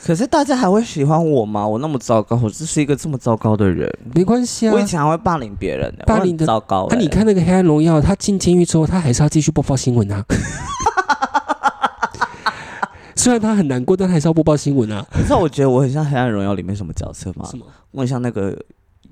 [0.05, 1.67] 可是大家还会喜欢我吗？
[1.67, 3.93] 我那么糟糕，我就是一个这么糟糕的人。
[4.15, 6.87] 没关系啊，我以前还会霸凌别人，霸凌的糟糕。
[6.91, 10.25] 那你看那个《黑暗荣耀》，他进监狱之后，他还是要继续播报新闻啊。
[13.17, 15.05] 虽然他很难过，但还是要播报新闻啊。
[15.17, 17.45] 你知道我觉得我很像《黑暗荣耀》里面什么角色吗？
[17.51, 17.67] 什么？
[17.91, 18.57] 我很像那个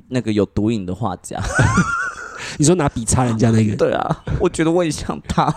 [0.08, 1.42] 那个有毒瘾的画家。
[2.56, 3.74] 你说拿笔插人家那个？
[3.74, 5.52] 对啊，我觉得我很像他。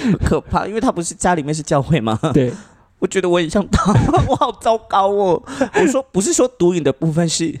[0.24, 2.18] 可怕，因为他不是家里面是教会吗？
[2.32, 2.52] 对，
[2.98, 3.92] 我觉得我很像他，
[4.28, 5.42] 我好糟糕哦。
[5.74, 7.58] 我说不是说毒瘾的部分是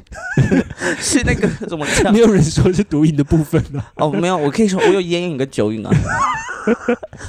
[0.98, 1.86] 是那个什么？
[2.12, 3.92] 没有人说是毒瘾的部分啊。
[3.96, 5.90] 哦，没有，我可以说我有烟瘾跟酒瘾啊。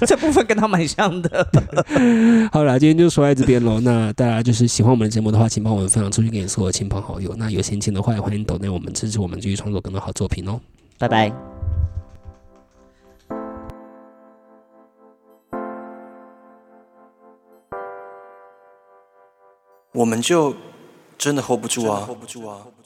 [0.06, 1.48] 这部分跟他蛮像的。
[2.52, 3.80] 好了，今天就说在这边喽。
[3.80, 7.34] 那大家就是喜欢我们的节目的话，请帮我们分享出去给所有亲朋好友。
[7.36, 10.60] 那有闲情的话，也欢迎抖内我们支持我们继续创作更多好作品哦。
[11.00, 11.53] 拜拜。
[19.94, 20.56] 我们就
[21.18, 22.83] 真的 hold 不住啊！hold 不住啊！hold 不！